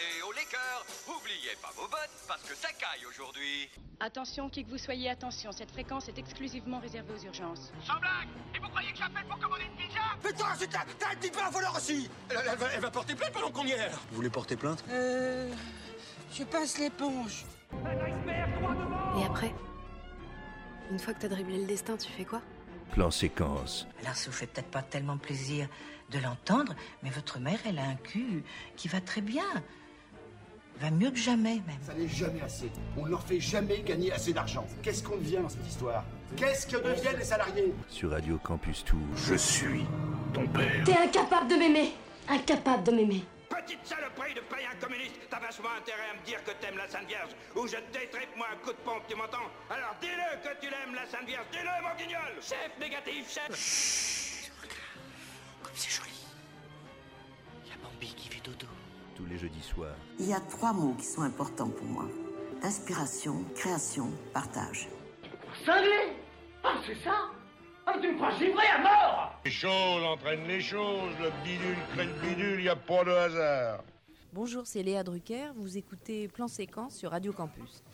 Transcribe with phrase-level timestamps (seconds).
[0.00, 3.68] Et aux Lakers, oubliez pas vos bottes parce que ça caille aujourd'hui.
[4.00, 7.72] Attention, qui que vous soyez, attention, cette fréquence est exclusivement réservée aux urgences.
[7.86, 10.00] Sans blague Et vous croyez que j'appelle pour commander une pizza?
[10.22, 12.90] Putain, c'est t'as t'as un petit peu un voleur aussi elle, elle va, elle va
[12.90, 14.82] porter plainte pendant qu'on y est Vous voulez porter plainte?
[14.90, 15.52] Euh.
[16.32, 17.44] Je passe l'éponge.
[19.16, 19.54] Et après
[20.90, 22.42] Une fois que t'as dribblé le destin, tu fais quoi?
[22.90, 23.86] Plan séquence.
[24.02, 25.68] Alors ça vous fait peut-être pas tellement plaisir
[26.10, 28.44] de l'entendre, mais votre mère, elle a un cul
[28.76, 29.44] qui va très bien.
[30.80, 31.78] Va mieux que jamais, même.
[31.82, 32.70] Ça n'est jamais assez.
[32.96, 34.66] On ne leur fait jamais gagner assez d'argent.
[34.82, 36.04] Qu'est-ce qu'on devient dans cette histoire?
[36.36, 37.72] Qu'est-ce que deviennent les salariés?
[37.88, 38.98] Sur Radio Campus Tour.
[39.16, 39.84] Je suis
[40.32, 40.84] ton père.
[40.84, 41.92] T'es incapable de m'aimer
[42.28, 46.50] Incapable de m'aimer Petite saloperie de païen communiste T'as vachement intérêt à me dire que
[46.60, 49.46] t'aimes la Sainte Vierge Ou je détripe moi un coup de pompe, tu m'entends?
[49.70, 53.46] Alors dis-le que tu l'aimes la Sainte Vierge Dis-le mon guignol Chef négatif, chef
[55.62, 56.10] Comme c'est joli.
[57.64, 58.66] Il y a Bambi qui fait dodo.
[59.14, 59.94] Tous les jeudis soirs.
[60.18, 62.06] Il y a trois mots qui sont importants pour moi.
[62.62, 64.88] Inspiration, création, partage.
[65.64, 66.16] Cinglé?
[66.64, 67.30] Ah c'est ça?
[67.86, 72.06] Ah tu me crois givré à mort Les choses entraînent les choses, le bidule crée
[72.06, 73.84] le bidule, y a pas de hasard.
[74.32, 75.52] Bonjour, c'est Léa Drucker.
[75.54, 77.84] Vous écoutez Plan Séquence sur Radio Campus.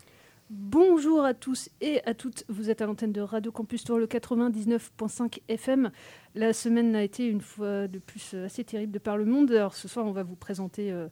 [0.48, 2.44] Bonjour à tous et à toutes.
[2.48, 5.90] Vous êtes à l'antenne de Radio Campus Tour, le 99.5 FM.
[6.36, 9.68] La semaine a été une fois de plus euh, assez terrible de par le monde.
[9.72, 11.08] Ce soir, on va vous présenter euh,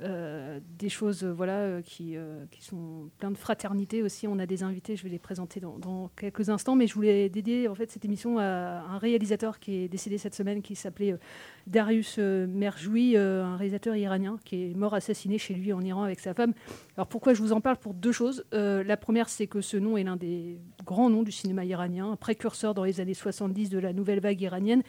[0.00, 2.16] euh, des choses voilà, qui,
[2.60, 4.26] sont plein de fraternité aussi.
[4.26, 6.74] On a des invités, je vais les présenter dans, dans quelques instants.
[6.74, 10.34] Mais je voulais dédier en fait, cette émission à un réalisateur qui est décédé cette
[10.34, 11.16] semaine, qui s'appelait
[11.66, 16.02] Darius euh, Merjoui, euh, un réalisateur iranien qui est mort assassiné chez lui en Iran
[16.02, 16.52] avec sa femme.
[16.96, 18.44] Alors pourquoi je vous en parle Pour deux choses.
[18.52, 22.10] Euh, la première, c'est que ce nom est l'un des grands noms du cinéma iranien,
[22.10, 24.82] un précurseur dans les années 70 de la nouvelle vague iranienne.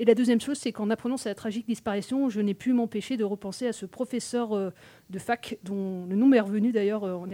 [0.00, 3.24] Et la deuxième chose, c'est qu'en apprenant sa tragique disparition, je n'ai pu m'empêcher de
[3.24, 7.26] repenser à ce professeur de fac, dont le nom m'est revenu d'ailleurs en,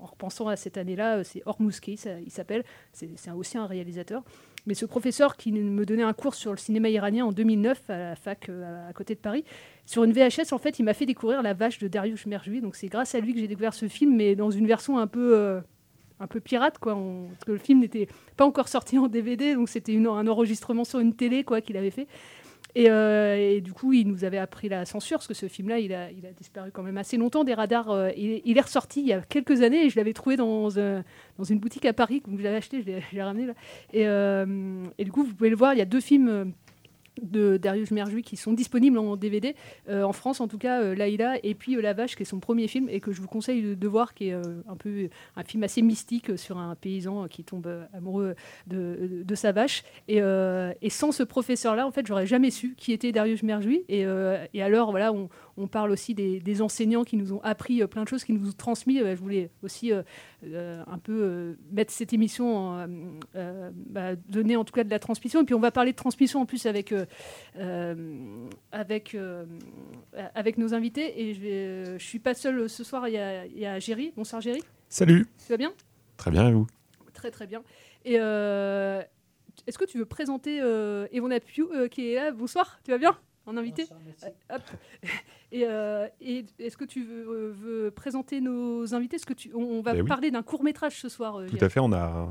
[0.00, 4.22] repensant à cette année-là, c'est Hormuzki, il s'appelle, c'est aussi un réalisateur.
[4.66, 7.98] Mais ce professeur qui me donnait un cours sur le cinéma iranien en 2009 à
[7.98, 9.44] la fac euh, à côté de Paris,
[9.86, 12.60] sur une VHS, en fait, il m'a fait découvrir La Vache de Darius Merjoui.
[12.60, 15.06] Donc c'est grâce à lui que j'ai découvert ce film, mais dans une version un
[15.06, 15.60] peu, euh,
[16.20, 16.94] un peu pirate, quoi.
[16.94, 21.00] Parce que le film n'était pas encore sorti en DVD, donc c'était un enregistrement sur
[21.00, 22.06] une télé, quoi, qu'il avait fait.
[22.74, 25.78] Et, euh, et du coup, il nous avait appris la censure, parce que ce film-là,
[25.78, 27.90] il a, disparu quand même assez longtemps des radars.
[27.90, 31.58] euh, il, est ressorti il y a quelques années, et je l'avais trouvé dans, une
[31.58, 33.54] boutique à Paris, donc je l'avais acheté, je l'ai je l'ai ramené là.
[33.92, 36.52] Et, euh, et du coup, vous pouvez le voir, il y a deux films.
[37.22, 39.54] De Darius Merjoui qui sont disponibles en DVD
[39.88, 42.26] euh, en France en tout cas euh, Laïla et puis euh, La Vache qui est
[42.26, 45.08] son premier film et que je vous conseille de, voir qui est euh, un peu
[45.36, 48.34] un film assez mystique sur un paysan qui tombe amoureux
[48.66, 49.84] de, sa vache.
[50.08, 50.20] Et,
[50.90, 54.04] sans ce professeur là en fait j'aurais jamais su qui était Darius Merjoui et,
[54.54, 57.86] et alors voilà on, on parle aussi des, des enseignants qui nous ont appris euh,
[57.86, 59.00] plein de choses qui nous ont transmis.
[59.00, 60.02] Euh, je voulais aussi euh,
[60.44, 62.86] euh, un peu euh, mettre cette émission en,
[63.74, 65.42] bah, donner en tout cas de la transmission.
[65.42, 67.06] Et puis on va parler de transmission en plus avec euh,
[67.58, 69.44] euh, avec euh,
[70.34, 71.22] avec nos invités.
[71.22, 73.08] Et je je suis pas seule ce soir.
[73.08, 74.12] Il y a, il y a Géry.
[74.16, 74.62] Bonsoir Géry.
[74.88, 75.26] Salut.
[75.44, 75.72] tu vas bien?
[76.16, 76.66] Très bien, et vous?
[77.12, 77.62] Très très bien.
[78.04, 79.02] Et euh,
[79.66, 82.30] est-ce que tu veux présenter euh, Evon Apiou euh, qui est là?
[82.32, 83.16] Bonsoir tu vas bien?
[83.46, 83.84] En invité
[84.22, 84.62] Euh, hop.
[85.52, 89.16] et, euh, et est-ce que tu veux, euh, veux présenter nos invités?
[89.16, 90.08] Est-ce que tu on, on va Ben oui.
[90.08, 92.30] parler d'un court métrage ce soir euh, Tout à fait, on a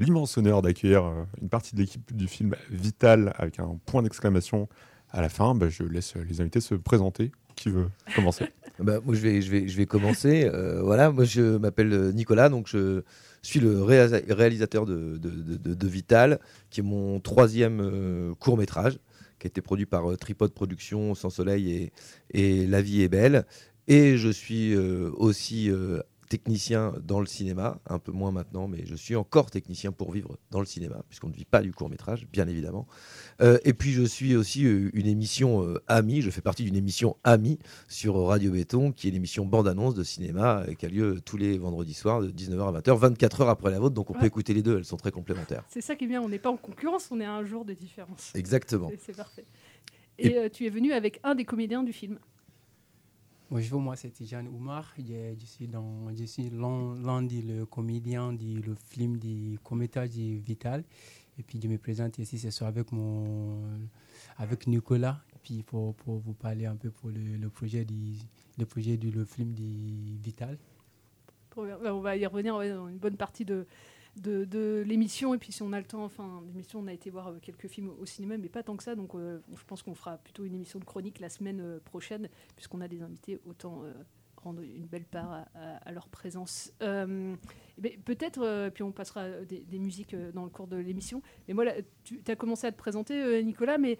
[0.00, 4.68] l'immense honneur d'accueillir euh, une partie de l'équipe du film Vital avec un point d'exclamation
[5.10, 5.54] à la fin.
[5.54, 7.32] Bah, je laisse les invités se présenter.
[7.54, 8.44] Qui veut commencer?
[8.80, 10.44] Bah, moi, je vais, je vais, je vais commencer.
[10.44, 13.02] Euh, voilà, moi, je m'appelle Nicolas, donc je
[13.40, 16.38] suis le réa- réalisateur de, de, de- de- de Vital,
[16.68, 18.98] qui est mon troisième court métrage,
[19.38, 21.90] qui a été produit par euh, Tripod Productions, Sans Soleil
[22.30, 23.46] et, La vie est belle.
[23.88, 28.84] Et je suis euh, aussi euh, technicien dans le cinéma, un peu moins maintenant, mais
[28.84, 31.88] je suis encore technicien pour vivre dans le cinéma, puisqu'on ne vit pas du court
[31.88, 32.86] métrage, bien évidemment.
[33.40, 36.76] Euh, et puis je suis aussi euh, une émission euh, Ami, je fais partie d'une
[36.76, 37.58] émission Ami
[37.88, 41.58] sur Radio Béton, qui est l'émission bande-annonce de cinéma euh, qui a lieu tous les
[41.58, 44.54] vendredis soirs de 19h à 20h, 24 heures après la vôtre, donc on peut écouter
[44.54, 45.64] les deux, elles sont très complémentaires.
[45.68, 47.64] C'est ça qui est bien, on n'est pas en concurrence, on est à un jour
[47.64, 48.32] de différence.
[48.34, 48.90] Exactement.
[48.98, 49.44] C'est- parfait.
[50.18, 52.18] Et, tu es venu avec un des comédiens du film.
[53.48, 54.92] Bonjour, moi c'est Tijan Oumar.
[54.98, 60.82] Je, suis, dans, je l'un le comédiens du le film du cométage du Vital.
[61.38, 63.62] Et puis je me présente ici ce soir avec, mon,
[64.36, 65.20] avec Nicolas.
[65.44, 68.16] Puis pour, pour vous parler un peu pour le, le projet du
[68.58, 70.58] le projet du le film du Vital.
[71.56, 73.64] Bah, On va y revenir dans une bonne partie de,
[74.16, 75.34] de, l'émission.
[75.34, 77.68] Et puis si on a le temps, enfin, l'émission, on a été voir euh, quelques
[77.68, 78.94] films au cinéma, mais pas tant que ça.
[78.94, 82.28] Donc euh, je pense qu'on fera plutôt une émission de chronique la semaine euh, prochaine,
[82.54, 83.82] puisqu'on a des invités, autant
[84.54, 86.72] une belle part à, leur présence.
[86.82, 87.34] Euh,
[88.06, 91.20] Peut-être, euh, puis on passera euh, des, musiques dans le cours de l'émission.
[91.46, 93.98] Mais moi, là, tu as commencé à te présenter, Nicolas, mais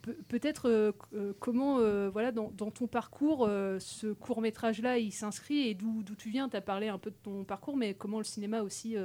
[0.00, 0.94] pe- peut-être
[1.38, 1.78] comment,
[2.10, 3.46] voilà, dans, ton parcours,
[3.80, 6.48] ce court métrage-là, il s'inscrit et d'où tu viens?
[6.48, 8.96] Tu as parlé un peu de ton parcours, mais comment le cinéma aussi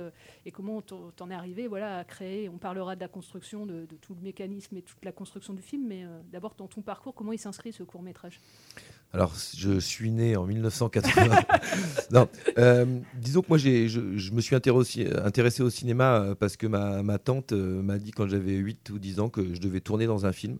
[0.45, 2.47] et comment t'en es arrivé, voilà, à créer?
[2.47, 5.85] On parlera de la construction, de, tout le mécanisme et toute la construction du film,
[5.87, 8.39] mais d'abord dans ton parcours, comment il s'inscrit ce court métrage
[9.13, 11.35] Alors, je suis né en 1980.
[12.11, 12.27] non,
[12.57, 16.57] euh, disons que moi, j'ai- je, je me suis intéressé, intéressé au cinéma euh, parce
[16.57, 19.59] que ma, ma tante euh, m'a dit quand j'avais 8 ou 10 ans que je
[19.61, 20.57] devais tourner dans un film.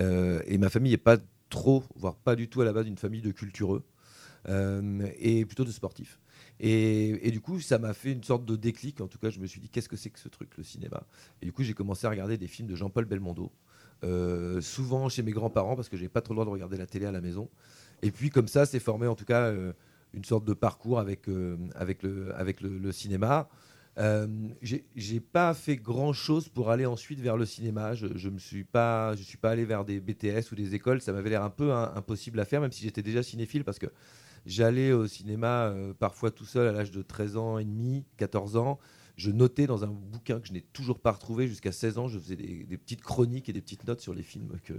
[0.00, 1.18] Euh, et ma famille n'est pas
[1.48, 3.84] trop, voire pas du tout à la base d'une famille de cultureux,
[4.48, 6.18] euh, et plutôt de sportifs.
[6.58, 9.00] Et, et du coup, ça m'a fait une sorte de déclic.
[9.00, 11.04] En tout cas, je me suis dit, qu'est-ce que c'est que ce truc, le cinéma?
[11.40, 13.52] Et du coup, j'ai commencé à regarder des films de Jean-Paul Belmondo,
[14.04, 16.86] euh, souvent chez mes grands-parents, parce que j'ai pas trop le droit de regarder la
[16.86, 17.48] télé à la maison.
[18.02, 19.72] Et puis, comme ça, c'est formé en tout cas euh,
[20.12, 23.48] une sorte de parcours avec, euh, avec, le, avec le, le cinéma.
[24.62, 27.94] J'ai pas fait grand chose pour aller ensuite vers le cinéma.
[27.94, 31.00] Je, je me suis pas, je suis pas allé vers des BTS ou des écoles.
[31.00, 33.86] Ça m'avait l'air un peu impossible à faire, même si j'étais déjà cinéphile, parce que
[34.44, 38.78] j'allais au cinéma parfois tout seul à l'âge de 13 ans et demi, 14 ans.
[39.16, 42.06] Je notais dans un bouquin que je n'ai toujours pas retrouvé jusqu'à 16 ans.
[42.08, 44.74] Je faisais des, des petites chroniques et des petites notes sur les films que.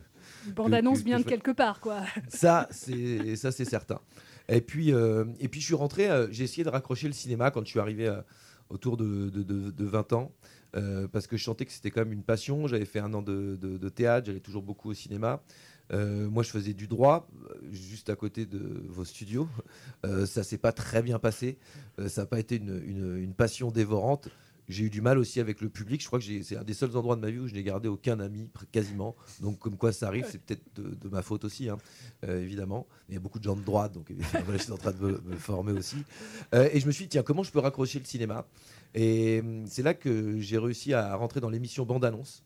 [0.55, 2.01] Bande-annonce que je de quelque part, quoi.
[2.27, 3.99] Ça, c'est ça, c'est certain.
[4.47, 6.09] Et puis, euh, et puis, je suis rentré.
[6.09, 8.21] euh, j'ai essayé de raccrocher le cinéma quand je suis arrivé euh,
[8.69, 10.31] autour de, de, de- de 20 ans,
[10.75, 12.67] euh, parce que je sentais que c'était quand même une passion.
[12.67, 15.41] J'avais fait un an de théâtre, j'allais toujours beaucoup au cinéma.
[15.93, 19.47] Euh, moi, je faisais du droit, euh, juste à côté de vos studios.
[20.05, 21.57] Euh, ça s'est pas très bien passé.
[21.99, 24.29] Euh, ça n'a pas été une, passion dévorante.
[24.67, 26.01] J'ai eu du mal aussi avec le public.
[26.01, 27.87] Je crois que c'est un des seuls endroits de ma vie où je n'ai gardé
[27.87, 29.15] aucun ami, quasiment.
[29.39, 31.77] Donc, comme quoi ça arrive, c'est peut-être de, ma faute aussi, hein,
[32.27, 32.85] évidemment.
[33.07, 34.11] Il y a beaucoup de gens de droite, donc
[34.51, 36.03] je suis en train de me, me former aussi.
[36.53, 38.45] Et je me suis dit, tiens, comment je peux raccrocher le cinéma?
[38.93, 42.43] Et hum, c'est là que j'ai réussi à rentrer dans l'émission Bande Annonce.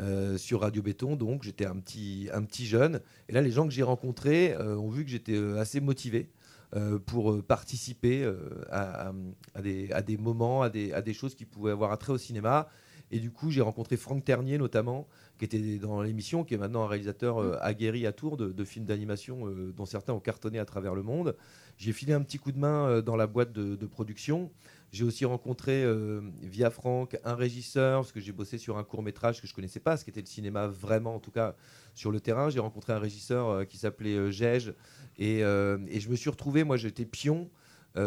[0.00, 3.00] Euh, sur Radio Béton, donc j'étais un petit, un petit jeune.
[3.28, 6.30] Et là, les gens que j'ai rencontrés euh, ont vu que j'étais euh, assez motivé
[6.74, 8.24] euh, pour participer
[8.70, 9.12] à, à-
[9.54, 12.18] à des, à des moments, à des, à des choses qui pouvaient avoir attrait au
[12.18, 12.68] cinéma.
[13.12, 16.84] Et du coup, j'ai rencontré Franck Ternier notamment, qui était dans l'émission, qui est maintenant
[16.84, 20.60] un réalisateur euh, aguerri à Tours de, de films d'animation euh, dont certains ont cartonné
[20.60, 21.34] à travers le monde.
[21.76, 24.52] J'ai filé un petit coup de main euh, dans la boîte de, de production.
[24.92, 29.02] J'ai aussi rencontré euh, via Franck un régisseur, parce que j'ai bossé sur un court
[29.02, 31.54] métrage que je connaissais pas, ce qui était le cinéma vraiment, en tout cas
[31.94, 32.50] sur le terrain.
[32.50, 34.74] J'ai rencontré un régisseur euh, qui s'appelait euh, Gege,
[35.16, 37.48] et, je me suis retrouvé, moi j'étais pion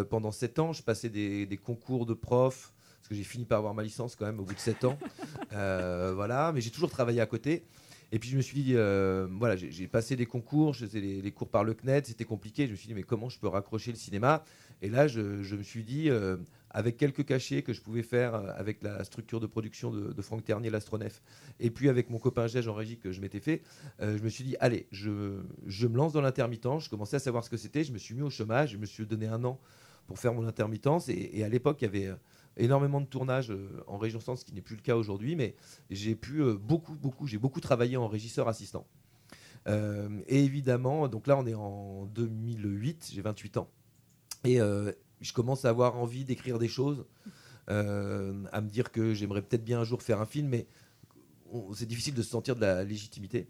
[0.09, 0.73] pendant sept ans.
[0.73, 4.25] Je passais des, concours de profs, parce que j'ai fini par avoir ma licence quand
[4.25, 4.97] même au bout de sept ans.
[5.51, 7.63] Voilà, mais j'ai toujours travaillé à côté.
[8.11, 11.49] Et puis je me suis dit, voilà, j'ai passé des concours, je faisais les, cours
[11.49, 12.65] par le CNED, c'était compliqué.
[12.65, 14.43] Je me suis dit, mais comment je peux raccrocher le cinéma?
[14.81, 16.09] Et là, je, me suis dit,
[16.73, 20.43] avec quelques cachets que je pouvais faire euh, avec la structure de production de, Franck
[20.43, 21.21] Ternier, l'astronef,
[21.59, 23.61] et puis avec mon copain Gege en régie que je m'étais fait,
[24.01, 26.85] euh, je me suis dit, allez, je, je me lance dans l'intermittence.
[26.85, 27.83] Je commençais à savoir ce que c'était.
[27.83, 28.71] Je me suis mis au chômage.
[28.71, 29.59] Je me suis donné un an
[30.07, 31.09] pour faire mon intermittence.
[31.09, 32.15] Et, à l'époque, il y avait euh,
[32.57, 33.53] énormément de tournages
[33.87, 35.35] en région centre, ce qui n'est plus le cas aujourd'hui.
[35.35, 35.55] Mais
[35.89, 38.87] j'ai pu beaucoup, beaucoup, j'ai beaucoup travaillé en régisseur assistant.
[39.67, 43.11] Et évidemment, donc là, on est en 2008.
[43.13, 43.69] J'ai 28 ans.
[44.43, 44.59] Et
[45.23, 47.05] je commence à avoir envie d'écrire des choses,
[47.69, 50.67] euh, à me dire que j'aimerais peut-être bien un jour faire un film, mais
[51.73, 53.47] c'est difficile de se sentir de la légitimité.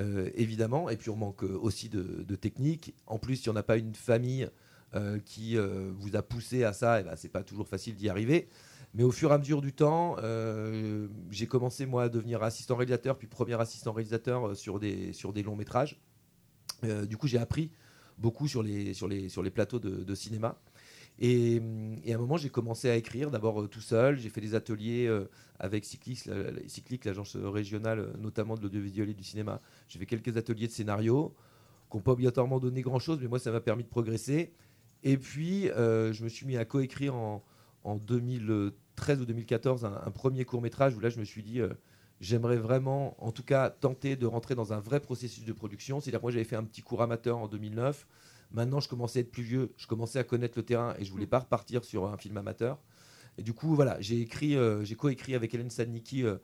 [0.00, 2.94] euh, évidemment, et puis on manque euh, aussi de, technique.
[3.06, 4.48] En plus, si on n'a pas une famille
[5.26, 5.54] qui
[5.98, 8.48] vous a poussé à ça, et ben, c'est pas toujours facile d'y arriver.
[8.94, 10.16] Mais au fur et à mesure du temps,
[11.30, 15.42] j'ai commencé moi à devenir assistant réalisateur, puis premier assistant réalisateur sur des, sur des
[15.42, 16.00] longs métrages.
[17.06, 17.70] Du coup, j'ai appris
[18.16, 20.58] beaucoup sur les, sur les, sur les plateaux de cinéma.
[21.18, 21.60] Et,
[22.04, 24.18] et à un moment, j'ai commencé à écrire, d'abord euh, tout seul.
[24.18, 29.24] J'ai fait des ateliers euh, avec Cyclic, l'agence régionale, euh, notamment de l'audiovisuel et du
[29.24, 29.60] cinéma.
[29.88, 31.34] J'ai fait quelques ateliers de scénario
[31.90, 34.52] qui n'ont pas obligatoirement donné grand-chose, mais moi, ça m'a permis de progresser.
[35.02, 37.42] Et puis, je me suis mis à coécrire en,
[37.84, 41.62] en 2013 ou 2014 un, un premier court-métrage où là, je me suis dit,
[42.20, 46.00] j'aimerais vraiment, en tout cas, tenter de rentrer dans un vrai processus de production.
[46.00, 48.06] C'est-à-dire, moi, j'avais fait un petit court amateur en 2009.
[48.50, 51.10] Maintenant, je commençais à être plus vieux, je commençais à connaître le terrain et je
[51.12, 52.78] voulais pas repartir sur un film amateur.
[53.36, 56.38] Et du coup, voilà, j'ai écrit, euh, j'ai coécrit avec Hélène Sadnicki euh,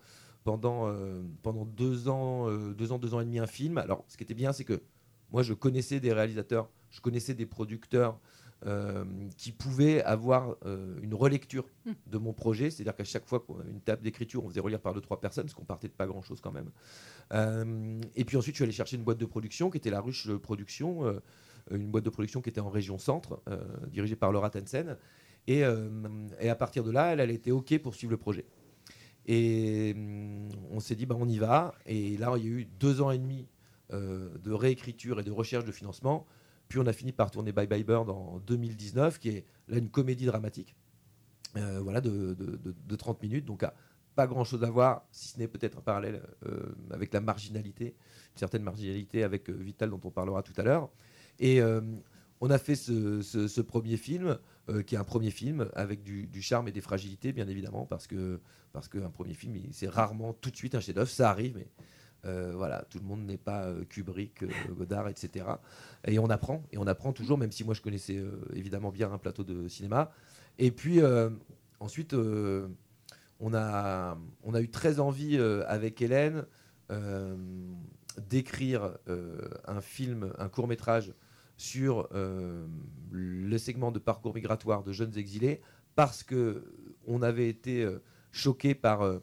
[0.44, 3.78] pendant, euh, pendant deux ans, deux ans, deux ans et demi un film.
[3.78, 4.80] Alors, ce qui était bien, c'est que
[5.32, 8.18] moi, je connaissais des réalisateurs, je connaissais des producteurs
[9.37, 10.56] qui pouvaient avoir
[11.02, 11.92] une relecture Mm.
[12.06, 12.70] de mon projet.
[12.70, 15.20] C'est-à-dire qu'à chaque fois qu'on avait une table d'écriture, on faisait relire par deux, trois
[15.20, 16.70] personnes, parce qu'on partait de pas grand-chose quand même.
[18.14, 20.30] Et puis ensuite, je suis allé chercher une boîte de production qui était la Ruche
[20.37, 21.20] Production,
[21.71, 24.97] une boîte de production qui était en région centre, euh, dirigée par Laura Tensen.
[25.47, 25.88] Et, euh,
[26.40, 28.47] et à partir de là, elle, était OK pour suivre le projet.
[29.26, 31.75] Et hum, on s'est dit, bah, on y va.
[31.87, 33.47] Et là, il y a eu deux ans et demi
[33.92, 36.26] euh, de réécriture et de recherche de financement.
[36.68, 39.90] Puis on a fini par tourner Bye Bye Bird en 2019, qui est là une
[39.90, 40.75] comédie dramatique,
[41.56, 43.44] euh, voilà, de, de- de- de 30 minutes.
[43.44, 43.64] Donc
[44.14, 47.87] pas grand-chose à voir, si ce n'est peut-être un parallèle euh, avec la marginalité,
[48.33, 50.88] une certaine marginalité avec euh, Vital dont on parlera tout à l'heure.
[51.38, 51.80] Et euh,
[52.40, 54.38] on a fait ce, premier film,
[54.68, 58.06] euh, qui est un premier film avec du, charme et des fragilités, bien évidemment, parce
[58.06, 58.40] que
[58.72, 61.08] parce qu'un premier film, il- c'est rarement tout de suite un chef-d'œuvre.
[61.08, 61.68] Ça arrive, mais
[62.24, 65.46] euh, voilà, tout le monde n'est pas Kubrick, Godard, etc.
[66.06, 68.20] Et on apprend, et on apprend toujours, même si moi je connaissais
[68.52, 70.10] évidemment bien un plateau de cinéma.
[70.58, 71.00] Et puis
[71.78, 76.44] ensuite, on, a, on a eu très envie avec Hélène
[78.28, 78.96] d'écrire
[79.66, 81.12] un film, un court métrage
[81.56, 82.66] sur euh,
[83.11, 85.61] le segment de parcours migratoire de jeunes exilés,
[85.94, 86.64] parce que
[87.06, 89.18] on avait été euh, choqué par euh,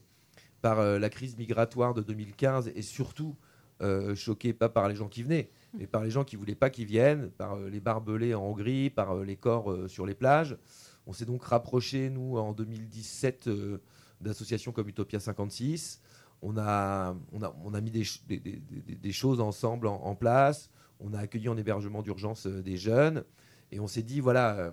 [0.62, 3.36] par la crise migratoire de 2015 et surtout
[3.82, 6.70] euh, choqué pas par les gens qui venaient, mais par les gens qui voulaient pas
[6.70, 10.56] qu'ils viennent, par les barbelés en Hongrie, par les corps sur les plages.
[11.08, 13.80] On s'est donc rapproché, nous, en 2017, euh,
[14.22, 16.00] d'associations comme Utopia 56.
[16.44, 20.70] On a, on a, on a mis des, des- choses ensemble en, en place.
[21.02, 23.24] On a accueilli en hébergement d'urgence euh, des jeunes.
[23.72, 24.72] Et on s'est dit, voilà, euh,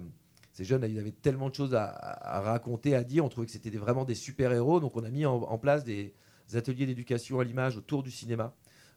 [0.53, 3.25] ces jeunes, ils avaient tellement de choses à, à raconter, à dire.
[3.25, 4.81] On trouvait que c'était vraiment des super-héros.
[4.81, 6.15] Donc on a mis en, en place des
[6.55, 8.55] ateliers d'éducation à l'image autour du cinéma,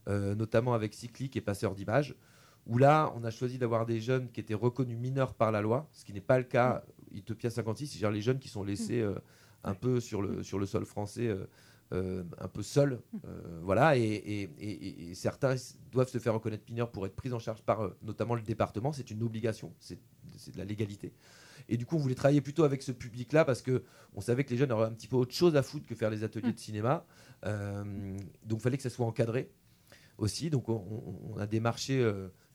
[0.08, 2.16] euh, notamment avec Cyclique et Passeur d'images,
[2.66, 5.90] où là, on a choisi d'avoir des jeunes qui étaient reconnus mineurs par la loi,
[5.92, 6.84] ce qui n'est pas le cas
[7.14, 9.16] Utopia 56, c'est-à-dire les jeunes qui sont laissés euh,
[9.64, 11.46] un peu sur le, sur le sol français, euh,
[11.94, 13.00] euh, un peu seuls.
[13.26, 15.56] euh, voilà, et, et- et- et certains
[15.92, 18.94] doivent se faire reconnaître mineurs pour être pris en charge par euh, notamment le département.
[18.94, 20.00] C'est une obligation, c'est
[20.54, 21.14] de la légalité.
[21.70, 23.84] Et du coup, on voulait travailler plutôt avec ce public-là parce que
[24.16, 26.10] on savait que les jeunes auraient un petit peu autre chose à foutre que faire
[26.10, 27.06] les ateliers de cinéma.
[27.44, 29.52] Donc, il fallait que ça soit encadré
[30.18, 30.50] aussi.
[30.50, 32.04] Donc, on, a démarché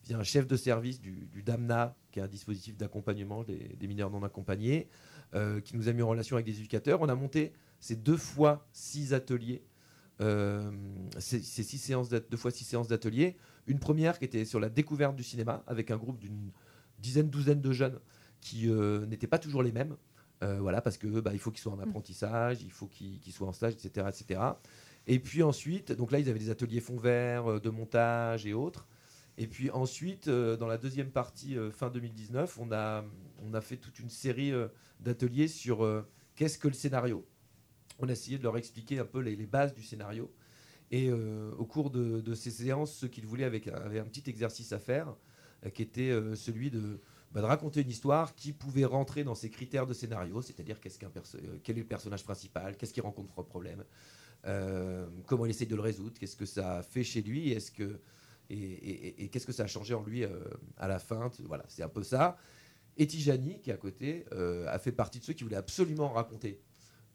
[0.03, 3.87] via un chef de service du, du DAMNA, qui est un dispositif d'accompagnement des, des
[3.87, 4.87] mineurs non accompagnés,
[5.63, 7.01] qui nous a mis en relation avec des éducateurs.
[7.01, 9.63] On a monté ces deux fois six ateliers.
[10.21, 10.71] euh,
[11.19, 13.37] ces, ces six séances deux fois six séances d'ateliers.
[13.67, 16.51] Une première qui était sur la découverte du cinéma avec un groupe d'une
[16.99, 17.99] dizaine, douzaine de jeunes
[18.41, 19.95] qui euh, n'étaient pas toujours les mêmes.
[20.43, 23.47] Euh, voilà, parce que bah, il faut qu'ils soient en apprentissage, il faut qu'ils soient
[23.47, 24.41] en stage, etc., etc.
[25.07, 28.53] Et puis ensuite, donc là, ils avaient des ateliers fond vert, euh, de montage et
[28.53, 28.87] autres.
[29.39, 33.05] Et puis ensuite, dans la deuxième partie, fin 2019, on a,
[33.43, 34.51] on a fait toute une série
[34.99, 35.87] d'ateliers sur
[36.35, 37.23] qu'est-ce que le scénario?
[37.99, 40.31] On a essayé de leur expliquer un peu les, bases du scénario.
[40.91, 44.71] Et euh, au cours de, ces séances, ceux qui le voulaient avec, un petit exercice
[44.71, 45.15] à faire,
[45.65, 47.01] euh, qui était euh, celui de,
[47.31, 51.77] bah, de raconter une histoire qui pouvait rentrer dans ces critères de scénario, c'est-à-dire quel
[51.77, 53.83] est le personnage principal, qu'est-ce qu'il rencontre comme problème,
[55.25, 59.51] comment il essaye de le résoudre, qu'est-ce que ça fait chez lui, et, qu'est-ce que
[59.51, 60.23] ça a changé en lui
[60.77, 61.29] à la fin.
[61.43, 62.37] Voilà, c'est un peu ça.
[62.95, 66.61] Et Tijani, qui est à côté, a fait partie de ceux qui voulaient absolument raconter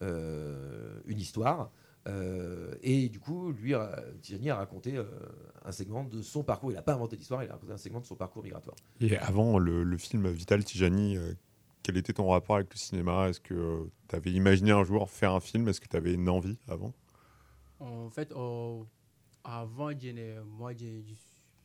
[0.02, 1.70] une histoire.
[2.08, 3.86] Euh, et du coup, lui, euh,
[4.20, 5.04] Tijani a raconté euh,
[5.64, 6.72] un segment de son parcours.
[6.72, 8.76] Il n'a pas inventé l'histoire, il a raconté un segment de son parcours migratoire.
[9.00, 11.34] Et avant le, le film Vital Tijani, euh,
[11.82, 13.28] quel était ton rapport avec le cinéma?
[13.28, 15.68] Est-ce que tu avais imaginé un jour faire un film?
[15.68, 16.92] Est-ce que tu avais une envie avant?
[17.80, 18.82] En fait, euh,
[19.44, 20.86] avant, je moi, je,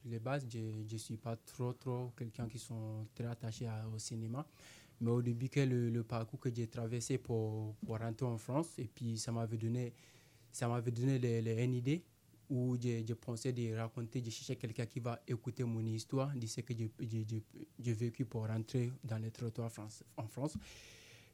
[0.05, 0.59] les bases, je
[0.91, 4.45] ne suis pas trop, trop quelqu'un qui sont très attachés à- au cinéma.
[4.99, 9.17] Mais au début, le, parcours que j'ai traversé pour, pour rentrer en France, et puis
[9.17, 9.93] ça m'avait donné,
[10.51, 12.03] ça m'avait donné les, les- une idée
[12.49, 16.47] où je, je pensais de raconter, de chercher quelqu'un qui va écouter mon histoire, de
[16.47, 20.57] ce que j'ai vécu pour rentrer dans les territoires France, en France.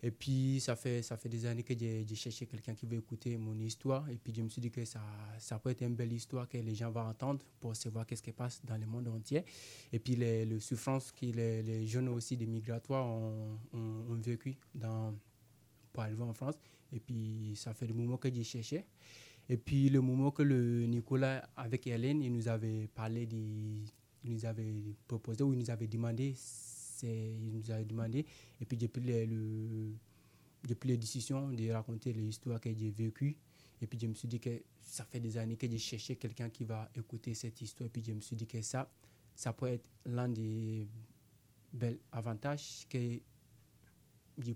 [0.06, 3.38] Et puis, ça fait, ça fait des années que j'ai cherché quelqu'un qui veut écouter
[3.38, 4.10] mon histoire.
[4.10, 5.00] Et puis, je me suis dit que ça,
[5.40, 8.34] ça peut être une belle histoire que les gens vont entendre pour savoir qu'est-ce qui
[8.34, 9.46] passe dans le monde entier.
[9.94, 14.20] Et puis, les, les souffrances que les, les jeunes aussi des migratoires ont, ont- ont
[14.22, 15.16] vécu dans,
[15.94, 16.56] pour arriver en France.
[16.92, 18.84] Et puis, ça fait des moments que j'ai cherché.
[19.48, 24.46] Et puis, le moment que le Nicolas, avec Hélène, il nous avait parlé, il nous
[24.46, 24.74] avait
[25.08, 26.34] proposé ou il nous avait demandé,
[27.02, 28.26] il nous avait demandé.
[28.62, 29.94] Et puis, j'ai pris les, le,
[30.68, 33.36] j'ai les décisions de raconter l'histoire que j'ai vécue.
[33.82, 36.50] Et puis, je me suis dit que ça fait des années que j'ai cherché quelqu'un
[36.50, 37.88] qui va écouter cette histoire.
[37.88, 38.90] Et puis, je me suis dit que ça,
[39.36, 40.88] ça peut être l'un des
[41.74, 43.20] bel avantage que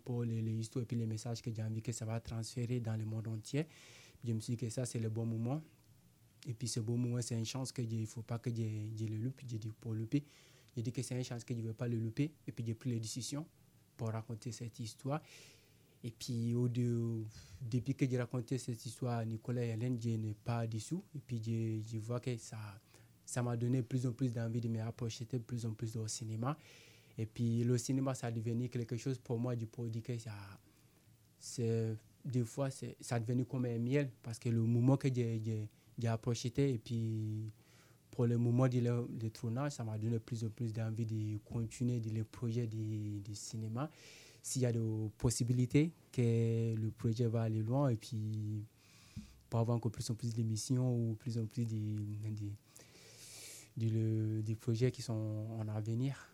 [0.03, 3.05] pour les, histoires et les messages que j'ai envie que ça va transférer dans le
[3.05, 3.67] monde entier.
[4.23, 5.61] Je me suis dit que ça, c'est le bon moment.
[6.47, 9.05] Et puis ce bon moment, c'est une chance que il ne faut pas que je,
[9.05, 9.41] le loupe.
[9.45, 10.23] J'ai dit pour louper.
[10.77, 12.31] J'ai dit que c'est une chance que je ne veux pas le louper.
[12.47, 13.47] Et puis j'ai pris les décisions
[13.97, 15.19] pour raconter cette histoire.
[16.03, 17.23] Et puis, au de,
[17.59, 21.03] depuis que j'ai raconté cette histoire à Nicolas et Hélène, je n'ai pas dessous.
[21.15, 22.57] Et puis, je, je vois que ça
[23.27, 26.07] ça m'a donné plus en plus d'envie de me rapprocher de plus en plus au
[26.07, 26.57] cinéma.
[27.17, 30.31] Et puis, le cinéma, ça a devenu quelque chose pour moi, du produit que ça.
[31.37, 35.67] C'est, des fois, ça a devenu comme un miel parce que le moment que j'ai
[36.07, 37.51] approché, et puis
[38.17, 41.99] pour le moment du le, tournage, ça m'a donné plus en plus d'envie de continuer
[41.99, 43.91] le projet du, cinéma
[44.41, 44.79] s'il y a des
[45.19, 48.65] possibilités que le projet va aller loin et puis
[49.51, 51.75] pour avoir encore plus en plus d'émissions ou plus en plus de,
[54.55, 56.33] projets qui sont en avenir.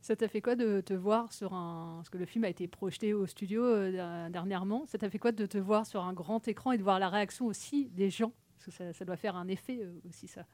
[0.00, 1.98] Ça t'a fait quoi de te voir sur un.
[1.98, 4.84] Parce que le film a été projeté au studio euh, dernièrement.
[4.86, 7.08] Ça t'a fait quoi de te voir sur un grand écran et de voir la
[7.08, 8.32] réaction aussi des gens
[8.70, 10.46] ça, doit faire un effet euh, aussi, ça.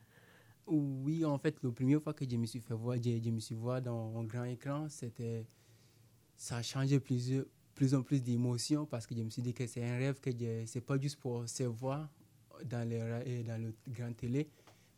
[0.66, 3.54] Oui, en fait, la première fois que je me suis fait voir, je, me suis
[3.54, 5.44] voir dans un grand écran, c'était,
[6.36, 9.66] ça a changé plus, plus en plus d'émotions parce que je me suis dit que
[9.66, 10.30] c'est un rêve que
[10.66, 12.08] c'est pas juste pour se voir
[12.64, 14.48] dans, les, dans le grand télé,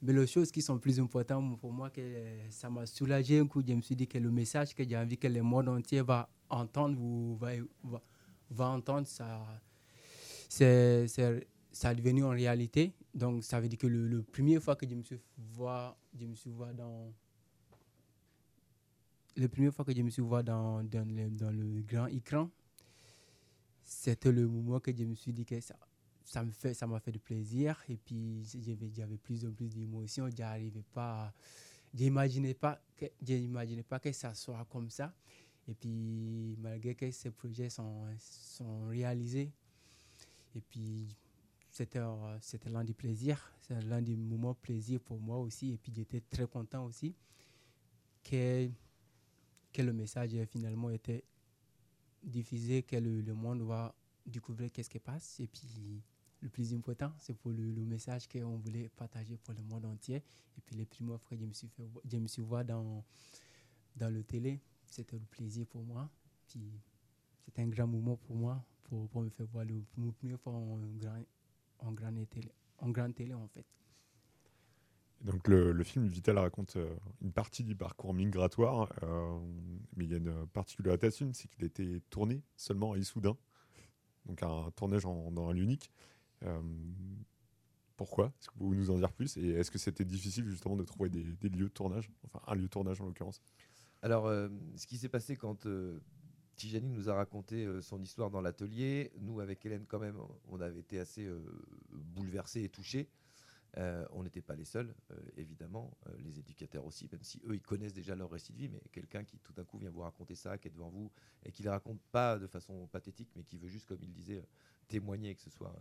[0.03, 2.03] mais les choses qui sont plus importantes pour moi, que
[2.51, 3.63] ça m'a soulagé un coup.
[3.67, 6.29] Je me suis dit que le message que j'ai envie que le monde entier va
[6.51, 7.39] entendre ou
[8.51, 9.47] va, entendre, ça,
[10.49, 11.07] c'est,
[11.73, 12.93] ça a devenu en réalité.
[13.15, 16.35] Donc, ça veut dire que le, le fois que je me suis voir, je me
[16.35, 17.13] suis voir dans
[19.37, 22.51] la première fois que je me suis vu dans, dans le grand écran,
[23.83, 25.77] c'était le moment que je me suis dit que ça,
[26.25, 27.83] ça me fait ça m'a fait du plaisir.
[27.89, 28.43] Et puis
[28.95, 30.29] j'avais plus en plus d'émotions.
[30.35, 31.33] J'arrivais pas
[31.93, 35.15] j'imaginais pas que j'imaginais pas que ça soit comme ça.
[35.67, 39.51] Et puis malgré que ces projets sont, sont réalisés
[40.55, 41.17] et puis
[41.75, 45.73] c'était, euh, c'était l'un des plaisirs, c'est l'un des moments plaisir pour moi aussi.
[45.73, 47.17] Et puis j'étais très content aussi
[48.23, 48.71] que,
[49.73, 51.25] que le message finalement était
[52.23, 53.93] diffusé, que le, monde va
[54.25, 55.41] découvrir qu'est-ce qui passe.
[55.41, 56.01] Et puis
[56.41, 60.23] le plus important, c'est pour le, message qu'on voulait partager pour le monde entier.
[60.57, 61.69] Et puis les fois que je me suis,
[62.09, 63.05] je me suis vu dans,
[63.97, 66.09] dans le télé, c'était le plaisir pour moi.
[66.47, 66.81] Puis
[67.45, 69.83] c'était un grand moment pour moi, pour, pour me faire voir le,
[70.13, 71.21] première fois en grand,
[71.85, 73.67] en grande télé, en grande télé en fait.
[75.21, 79.39] Donc le, le, film Vital raconte euh, une partie du parcours migratoire, euh,
[79.97, 82.93] mais il y a une particularité à ce film, c'est qu'il a été tourné seulement
[82.93, 83.37] à Issoudun,
[84.27, 85.91] donc un tournage en, dans un lieu unique.
[86.43, 86.61] Euh,
[87.97, 88.27] pourquoi?
[88.27, 89.37] Est-ce que vous pouvez nous en dire plus?
[89.39, 92.55] Et est-ce que c'était difficile justement de trouver des, des, lieux de tournage, enfin un
[92.55, 93.41] lieu de tournage en l'occurrence.
[94.03, 95.67] Alors, ce qui s'est passé quand
[96.57, 99.13] Tijani nous a raconté euh, son histoire dans l'atelier.
[99.21, 101.41] Nous, avec Hélène, quand même, on avait été assez euh,
[101.91, 103.09] bouleversés et touchés.
[103.77, 104.95] Euh, on n'était pas les seuls,
[105.37, 108.81] évidemment, les éducateurs aussi, même si eux, ils connaissent déjà leur récit de vie, mais
[108.93, 111.11] quelqu'un qui tout d'un coup vient vous raconter ça, qui est devant vous,
[111.45, 114.13] et qui ne le raconte pas de façon pathétique, mais qui veut juste, comme il
[114.13, 114.45] disait,
[114.87, 115.75] témoigner et que ce soit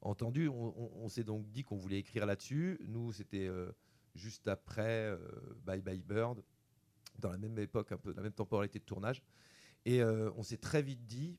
[0.00, 0.48] entendu.
[0.48, 2.80] On, s'est donc dit qu'on voulait écrire là-dessus.
[2.88, 3.50] Nous, c'était
[4.14, 5.14] juste après
[5.66, 6.42] Bye Bye Bird,
[7.18, 9.22] dans la même époque, un peu, la même temporalité de tournage.
[9.84, 11.38] Et euh, on s'est très vite dit,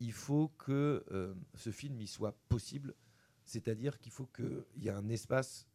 [0.00, 2.94] il faut que euh, ce film y soit possible,
[3.44, 5.66] c'est-à-dire qu'il faut qu'il y ait un espace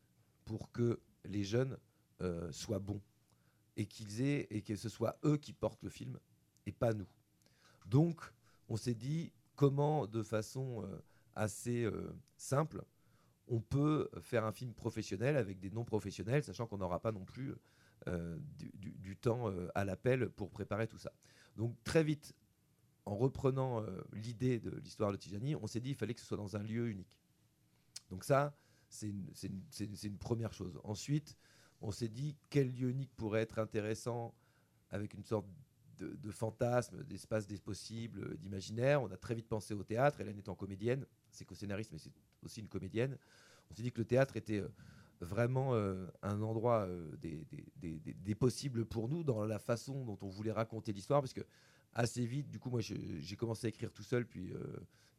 [0.46, 1.78] pour que les jeunes
[2.22, 3.02] euh, soient bons
[3.78, 6.20] et qu'ils aient et que ce soit eux qui portent le film
[6.66, 7.08] et pas nous.
[7.86, 8.22] Donc,
[8.68, 10.88] on s'est dit comment, de façon
[11.36, 11.90] assez
[12.38, 12.84] simple,
[13.48, 17.26] on peut faire un film professionnel avec des non professionnels, sachant qu'on n'aura pas non
[17.26, 17.56] plus
[18.06, 21.12] du, temps à l'appel pour préparer tout ça.
[21.56, 22.34] Donc très vite,
[23.06, 26.28] en reprenant euh, l'idée de l'histoire de Tijani, on s'est dit qu'il fallait que ce
[26.28, 27.20] soit dans un lieu unique.
[28.10, 28.56] Donc ça,
[28.90, 30.80] c'est une, première chose.
[30.84, 31.38] Ensuite,
[31.82, 34.34] on s'est dit quel lieu unique pourrait être intéressant
[34.90, 35.46] avec une sorte
[35.98, 39.02] de, fantasme, d'espace des possibles, d'imaginaire.
[39.02, 40.22] On a très vite pensé au théâtre.
[40.22, 43.18] Hélène étant comédienne, c'est co-scénariste, mais c'est aussi une comédienne.
[43.70, 44.70] On s'est dit que le théâtre était euh,
[45.22, 47.46] vraiment euh, un endroit euh, des,
[47.82, 51.46] des, possibles pour nous dans la façon dont on voulait raconter l'histoire, parce que
[51.94, 54.64] assez vite, du coup, moi, j'ai commencé à écrire tout seul, puis euh,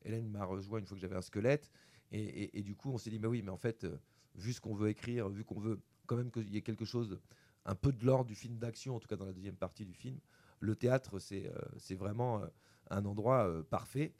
[0.04, 1.70] Hélène m'a rejoint une fois que j'avais un squelette,
[2.12, 3.86] et, du coup, on s'est dit, mais oui, mais en fait,
[4.34, 7.20] vu ce qu'on veut écrire, vu qu'on veut quand même qu'il y ait quelque chose,
[7.66, 9.94] un peu de l'ordre du film d'action, en tout cas dans la deuxième partie du
[9.94, 10.18] film,
[10.58, 12.42] le théâtre, c'est vraiment
[12.90, 14.12] un endroit parfait.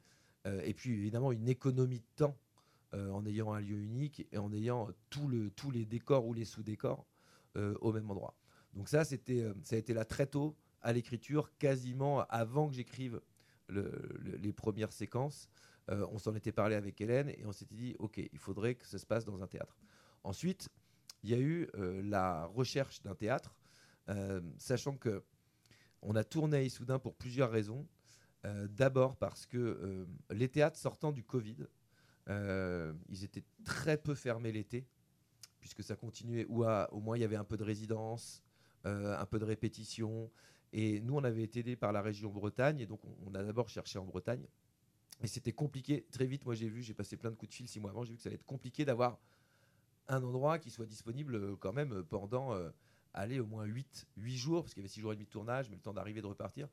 [0.45, 2.37] et puis, évidemment, une économie de temps
[2.93, 5.29] en ayant un lieu unique et en ayant tous
[5.71, 7.05] les décors ou les sous-décors
[7.57, 8.35] euh, au même endroit.
[8.73, 13.21] Donc ça, euh, ça a été là très tôt à l'écriture, quasiment avant que j'écrive
[13.69, 15.49] les premières séquences.
[15.89, 18.87] Euh, on s'en était parlé avec Hélène et on s'était dit, ok, il faudrait que
[18.87, 19.77] ça se passe dans un théâtre.
[20.23, 20.69] Ensuite,
[21.23, 23.55] il y a eu euh, la recherche d'un théâtre,
[24.57, 25.23] sachant que
[26.01, 27.87] on a tourné à Issoudun pour plusieurs raisons.
[28.43, 31.55] D'abord parce que les théâtres sortant du Covid,
[32.27, 34.85] ils étaient très peu fermés l'été,
[35.59, 38.43] puisque ça continuait, ou au moins il y avait un peu de résidence,
[38.87, 40.31] euh, un peu de répétition.
[40.73, 43.69] Et nous, on avait été aidés par la région Bretagne, et donc on, a d'abord
[43.69, 44.43] cherché en Bretagne.
[45.21, 46.07] Et c'était compliqué.
[46.11, 48.03] Très vite, moi j'ai vu, j'ai passé plein de coups de fil six mois avant,
[48.03, 49.19] j'ai vu que ça allait être compliqué d'avoir
[50.07, 52.71] un endroit qui soit disponible euh, quand même pendant, euh,
[53.13, 55.31] aller au moins 8, 8 jours, parce qu'il y avait 6 jours et demi de
[55.31, 56.67] tournage, mais le temps d'arriver, de repartir.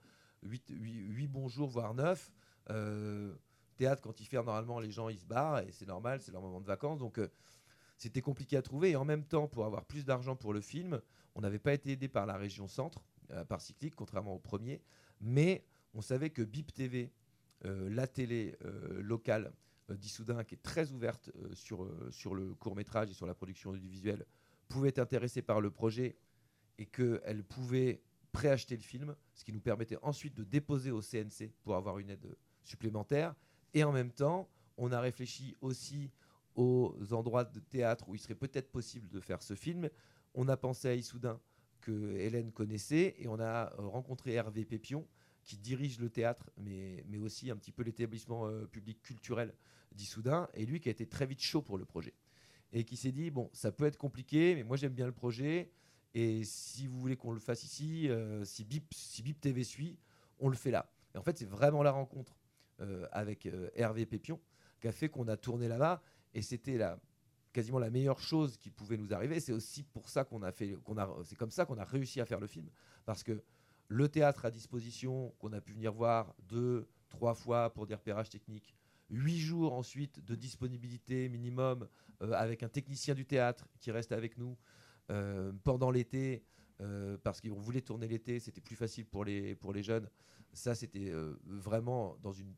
[0.44, 2.30] 8, 8, bons jours, voire 9.
[3.78, 6.42] Théâtre, quand il ferme, normalement, les gens, ils se barrent, et c'est normal, c'est leur
[6.42, 6.98] moment de vacances.
[6.98, 7.18] Donc,
[7.98, 8.90] c'était compliqué à trouver.
[8.90, 11.00] Et en même temps, pour avoir plus d'argent pour le film,
[11.34, 14.80] on n'avait pas été aidé par la région centre, euh, par Cyclique, contrairement au premier.
[15.20, 17.12] Mais on savait que BIP TV,
[17.64, 19.52] euh, la télé euh, locale
[19.90, 24.26] d'Issoudun, qui est très ouverte sur, sur le court métrage et sur la production audiovisuelle,
[24.68, 26.18] pouvait être intéressée par le projet
[26.76, 31.54] et qu'elle pouvait préacheter le film, ce qui nous permettait ensuite de déposer au CNC
[31.62, 33.34] pour avoir une aide supplémentaire.
[33.74, 36.10] Et en même temps, on a réfléchi aussi
[36.54, 39.88] aux endroits de théâtre où il serait peut-être possible de faire ce film.
[40.34, 41.40] On a pensé à Issoudun,
[41.80, 45.06] que Hélène connaissait, et on a euh, rencontré Hervé Pépion,
[45.44, 49.54] qui dirige le théâtre, mais, mais aussi un petit peu l'établissement euh, public culturel
[49.94, 52.14] d'Issoudun, et lui qui a été très vite chaud pour le projet.
[52.72, 55.70] Et qui s'est dit, bon, ça peut être compliqué, mais moi j'aime bien le projet,
[56.14, 59.98] et si vous voulez qu'on le fasse ici, euh, si, BIP, si BIP TV suit,
[60.40, 60.90] on le fait là.
[61.14, 62.36] Et en fait, c'est vraiment la rencontre
[63.12, 64.40] avec Hervé Pépion
[64.78, 66.02] qui a fait qu'on a tourné là-bas.
[66.34, 66.98] Et c'était la,
[67.52, 69.40] quasiment la meilleure chose qui pouvait nous arriver.
[69.40, 72.20] C'est aussi pour ça qu'on a fait, qu'on a, c'est comme ça qu'on a réussi
[72.20, 72.68] à faire le film,
[73.04, 73.42] parce que
[73.88, 78.28] le théâtre à disposition, qu'on a pu venir voir deux, trois fois pour des repérages
[78.28, 78.74] techniques,
[79.08, 81.88] huit jours ensuite de disponibilité minimum
[82.22, 84.56] euh, avec un technicien du théâtre qui reste avec nous
[85.10, 86.44] euh, pendant l'été.
[86.80, 90.08] Euh, parce qu'on voulait tourner l'été, c'était plus facile pour les, pour les jeunes.
[90.52, 91.12] Ça, c'était
[91.44, 92.54] vraiment dans une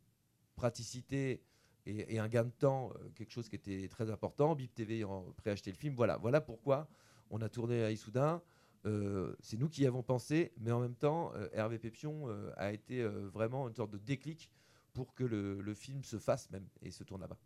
[0.61, 1.43] praticité
[1.87, 4.55] et, un gain de temps, euh, quelque chose qui était très important.
[4.55, 5.95] Bip TV en préacheté le film.
[5.95, 6.87] Voilà, voilà pourquoi
[7.31, 8.43] on a tourné à Issoudun.
[8.85, 12.73] Euh, c'est nous qui y avons pensé, mais en même temps, euh, Hervé Pépion a
[12.73, 14.51] été vraiment une sorte de déclic
[14.93, 17.39] pour que le, film se fasse même et se tourne là-bas.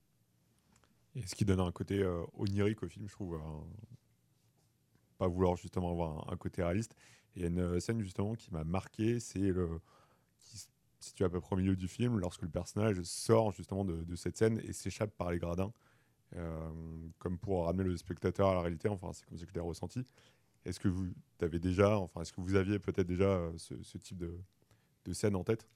[1.14, 3.40] Et ce qui donne un côté onirique au film, je trouve.
[5.18, 6.96] pas vouloir justement avoir un, côté réaliste.
[7.37, 9.81] Il y a une scène justement qui m'a marqué, c'est le
[10.50, 10.59] tu
[11.19, 14.37] es à peu près au milieu du film, lorsque le personnage sort justement de, cette
[14.37, 15.73] scène et s'échappe par les gradins,
[16.37, 16.71] euh,
[17.19, 18.88] comme pour ramener le spectateur à la réalité.
[18.88, 20.05] Enfin, c'est comme ça que je l'ai ressenti.
[20.64, 21.07] Est-ce que vous
[21.40, 25.45] avez déjà, enfin, est-ce que vous aviez peut-être déjà euh, ce, type de, scène en
[25.45, 25.69] tête?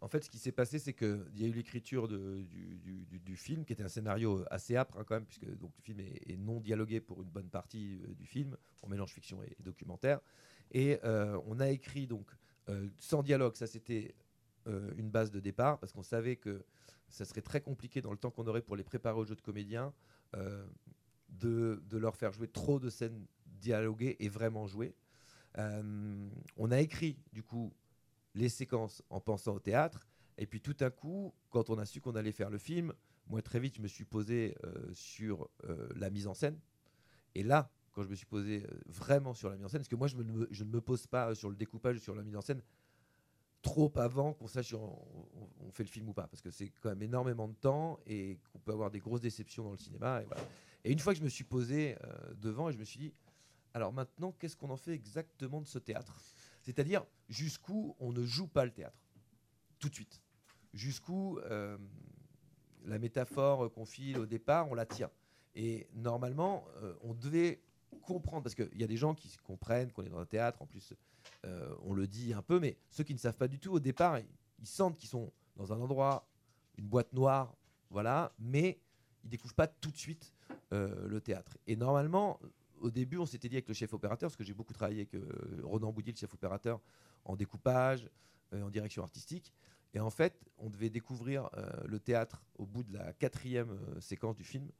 [0.00, 3.72] En fait, ce qui s'est passé, c'est qu'il y a eu l'écriture du, film, qui
[3.72, 7.00] était un scénario assez âpre hein, quand même, puisque donc, le film est, non dialogué
[7.00, 8.56] pour une bonne partie euh, du film.
[8.82, 10.20] On mélange fiction et, documentaire.
[10.70, 12.28] Et on a écrit donc
[12.98, 14.16] sans dialogue, ça c'était
[14.68, 16.64] euh, une base de départ parce qu'on savait que
[17.08, 19.40] ça serait très compliqué dans le temps qu'on aurait pour les préparer au jeu de
[19.40, 19.92] comédiens
[20.34, 20.66] euh,
[21.28, 24.94] de, leur faire jouer trop de scènes dialoguées et vraiment jouer.
[25.58, 27.72] Euh, on a écrit du coup
[28.34, 32.00] les séquences en pensant au théâtre et puis tout à coup, quand on a su
[32.00, 32.92] qu'on allait faire le film,
[33.28, 34.56] moi très vite je me suis posé
[34.92, 35.48] sur
[35.94, 36.58] la mise en scène.
[37.36, 39.96] Et là, quand je me suis posé vraiment sur la mise en scène, parce que
[39.96, 40.16] moi je,
[40.50, 42.60] je ne me pose pas sur le découpage, sur la mise en scène,
[43.66, 44.96] trop avant qu'on sache si on,
[45.72, 48.60] fait le film ou pas, parce que c'est quand même énormément de temps et qu'on
[48.60, 50.22] peut avoir des grosses déceptions dans le cinéma.
[50.84, 53.12] Et, une fois que je me suis posé euh, devant, et je me suis dit,
[53.74, 56.16] alors maintenant, qu'est-ce qu'on en fait exactement de ce théâtre?
[56.62, 59.04] C'est-à-dire jusqu'où on ne joue pas le théâtre,
[59.80, 60.22] tout de suite.
[60.72, 61.76] Jusqu'où euh,
[62.84, 65.10] la métaphore qu'on file au départ, on la tient.
[65.56, 67.60] Et normalement, euh, on devait
[68.02, 70.66] comprendre, parce qu'il y a des gens qui comprennent qu'on est dans un théâtre, en
[70.66, 70.94] plus
[71.44, 73.80] euh, on le dit un peu, mais ceux qui ne savent pas du tout, au
[73.80, 76.28] départ, ils, sentent qu'ils sont dans un endroit,
[76.76, 77.54] une boîte noire,
[77.90, 78.80] voilà, mais
[79.24, 80.32] ils découvrent pas tout de suite
[80.72, 81.56] euh, le théâtre.
[81.66, 82.40] Et normalement,
[82.80, 85.14] au début, on s'était dit avec le chef opérateur, parce que j'ai beaucoup travaillé avec
[85.14, 86.80] euh, Ronan Boudier, le chef opérateur,
[87.24, 88.08] en découpage,
[88.52, 89.52] en direction artistique.
[89.94, 91.48] Et en fait, on devait découvrir
[91.86, 94.70] le théâtre au bout de la quatrième séquence du film.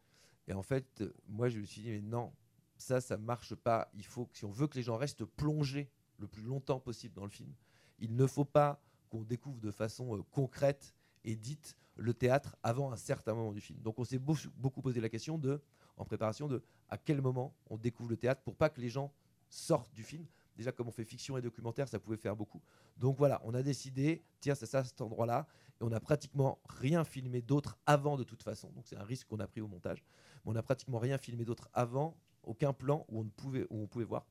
[0.47, 2.33] Et en fait, moi, je me suis dit, mais non,
[2.77, 3.91] ça, ça marche pas.
[3.95, 7.15] Il faut que si on veut que les gens restent plongés le plus longtemps possible
[7.15, 7.53] dans le film.
[7.99, 12.93] Il ne faut pas qu'on découvre de façon euh, concrète et dite le théâtre avant
[12.93, 13.81] un certain moment du film.
[13.81, 15.61] Donc on s'est beaucoup posé la question de,
[15.97, 19.13] en préparation de à quel moment on découvre le théâtre pour pas que les gens
[19.49, 20.27] sortent du film,
[20.57, 22.63] Déjà, comme on fait fiction et documentaire, ça pouvait faire beaucoup.
[22.97, 25.47] Donc voilà, on a décidé, tiens, c'est ça cet endroit-là,
[25.81, 28.71] et on n'a pratiquement rien filmé d'autre avant de toute façon.
[28.71, 30.03] Donc c'est un risque qu'on a pris au montage.
[30.45, 33.87] Mais on n'a pratiquement rien filmé d'autre avant, aucun plan où on, pouvait, où on
[33.87, 34.27] pouvait voir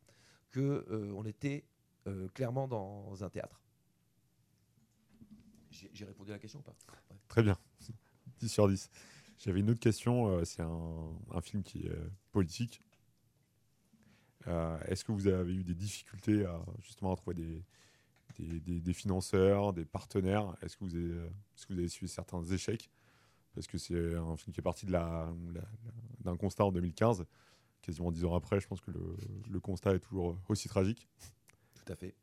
[0.50, 1.66] que euh, on était
[2.34, 3.62] clairement dans un théâtre.
[5.72, 6.76] J'ai répondu à la question ou pas?
[7.12, 7.18] Ouais.
[7.28, 7.58] Très bien.
[8.40, 8.90] 10 sur 10.
[9.38, 10.28] J'avais une autre question.
[10.30, 11.98] euh, c'est un, un film qui est
[12.32, 12.82] politique.
[14.48, 17.64] Euh, Est-ce que vous avez eu des difficultés à justement à trouver des,
[18.40, 20.56] des, des- des financeurs, des partenaires?
[20.62, 22.90] Est-ce que, vous avez- est-ce que vous avez suivi certains échecs?
[23.54, 25.68] Parce que c'est un film qui est parti de la- la- la-
[26.22, 27.26] d'un constat en 2015.
[27.82, 29.18] Quasiment dix ans après, je pense que le,
[29.50, 31.08] le constat est toujours aussi tragique.
[31.86, 32.16] Tout à fait.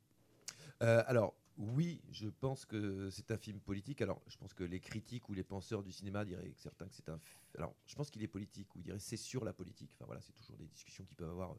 [0.83, 4.01] Euh, alors, oui, je pense que c'est un film politique.
[4.03, 6.95] Alors, je pense que les critiques ou les penseurs du cinéma diraient que certains que
[6.95, 7.21] c'est un.
[7.57, 9.91] Alors, je pense qu'il est politique ou diraient c'est sur la politique.
[9.95, 11.59] Enfin voilà, c'est toujours des discussions qu'ils peuvent avoir euh,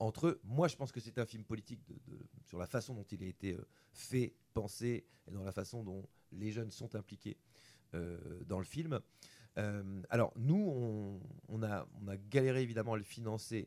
[0.00, 0.40] entre eux.
[0.44, 1.80] Moi, je pense que c'est un film politique
[2.44, 6.06] sur la façon dont il a été euh, fait, pensé et dans la façon dont
[6.32, 7.38] les jeunes sont impliqués
[8.46, 9.00] dans le film.
[10.10, 13.66] Alors, nous, on a, on a galéré évidemment à le financer.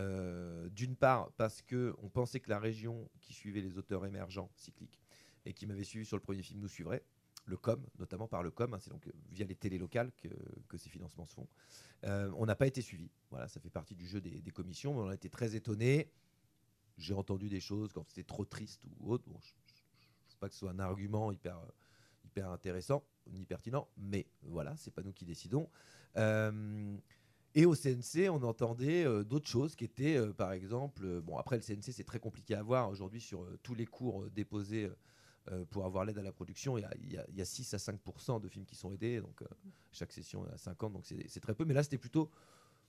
[0.00, 4.50] Euh, D'une part, parce que on pensait que la région qui suivait les auteurs émergents
[4.56, 5.00] cycliques
[5.44, 7.02] et qui m'avait suivi sur le premier film nous suivrait,
[7.46, 10.12] le COM, notamment par le COM, hein, c'est donc euh, via les télés locales
[10.68, 11.48] que, ces financements se font.
[12.04, 13.10] Euh, on n'a pas été suivi.
[13.30, 16.10] Voilà, ça fait partie du jeu des, commissions, mais on a été très étonnés.
[16.96, 19.24] J'ai entendu des choses quand c'était trop triste ou autre.
[19.26, 21.58] Je ne pas que ce soit un argument hyper,
[22.36, 25.68] intéressant ni pertinent, mais voilà, c'est pas nous qui décidons.
[27.54, 31.36] Et au CNC, on entendait euh, d'autres choses qui étaient, euh, par exemple, euh, bon,
[31.36, 34.90] après le CNC, c'est très compliqué à voir aujourd'hui sur tous les cours déposés
[35.70, 36.78] pour avoir l'aide à la production.
[36.78, 39.46] Il y y y a 6 à 5% de films qui sont aidés, donc euh,
[39.90, 41.64] chaque session à 50, donc c'est très peu.
[41.64, 42.30] Mais là, c'était plutôt,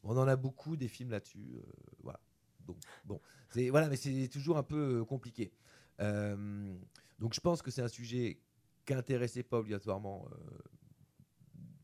[0.03, 1.59] on en a beaucoup des films là-dessus,
[2.03, 2.19] voilà.
[2.67, 3.19] Donc bon,
[3.49, 5.51] c'est voilà, mais c'est toujours un peu compliqué.
[5.97, 8.39] Donc je pense que c'est un sujet
[8.85, 10.27] qui n'intéressait pas obligatoirement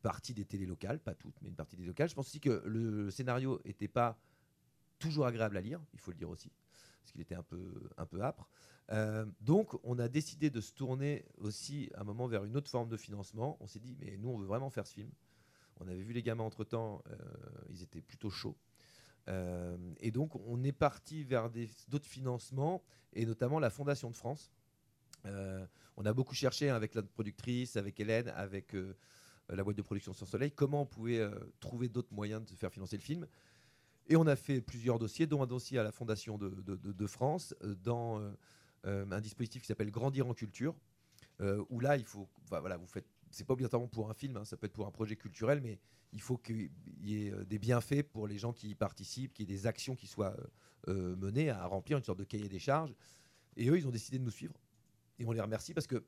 [0.01, 2.09] partie des télés locales, pas toutes, mais une partie des locales.
[2.09, 4.19] Je pense aussi que le scénario n'était pas
[4.99, 6.51] toujours agréable à lire, il faut le dire aussi,
[7.01, 8.49] parce qu'il était un peu, un peu âpre.
[8.91, 12.69] Euh, donc, on a décidé de se tourner aussi à un moment vers une autre
[12.69, 13.57] forme de financement.
[13.59, 15.11] On s'est dit, mais nous, on veut vraiment faire ce film.
[15.79, 17.03] On avait vu les gamins entre temps,
[17.69, 18.57] ils étaient plutôt chauds.
[19.29, 21.49] Euh, et donc, on est parti vers
[21.89, 22.83] d'autres financements,
[23.13, 24.51] et notamment la Fondation de France.
[25.25, 25.65] Euh,
[25.97, 28.95] on a beaucoup cherché avec notre productrice, avec Hélène, avec euh,
[29.49, 32.71] la boîte de production Sur Soleil, comment on pouvait euh, trouver d'autres moyens de faire
[32.71, 33.27] financer le film.
[34.07, 37.75] Et on a fait plusieurs dossiers, dont un dossier à la Fondation de, France, euh,
[37.75, 38.31] dans euh,
[38.85, 40.75] euh, un dispositif qui s'appelle Grandir en culture,
[41.41, 44.37] euh, où là, il faut, enfin, voilà, vous faites, c'est pas obligatoirement pour un film,
[44.37, 45.79] hein, ça peut être pour un projet culturel, mais
[46.13, 46.69] il faut qu'il
[47.01, 49.67] y ait euh, des bienfaits pour les gens qui y participent, qu'il y ait des
[49.67, 50.35] actions qui soient
[50.87, 52.93] euh, euh, menées à remplir une sorte de cahier des charges.
[53.55, 54.53] Et eux, ils ont décidé de nous suivre.
[55.19, 56.03] Et on les remercie parce que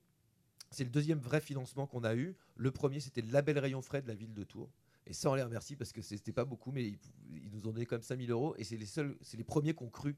[0.72, 2.36] c'est le deuxième vrai financement qu'on a eu.
[2.56, 4.70] Le premier, c'était le label Rayon Frais de la ville de Tours.
[5.08, 7.88] Et ça, on les remercie parce que c'était pas beaucoup, mais ils, nous ont donné
[7.90, 8.56] même 5000 euros.
[8.58, 10.16] Et c'est les seuls, c'est les premiers qui ont cru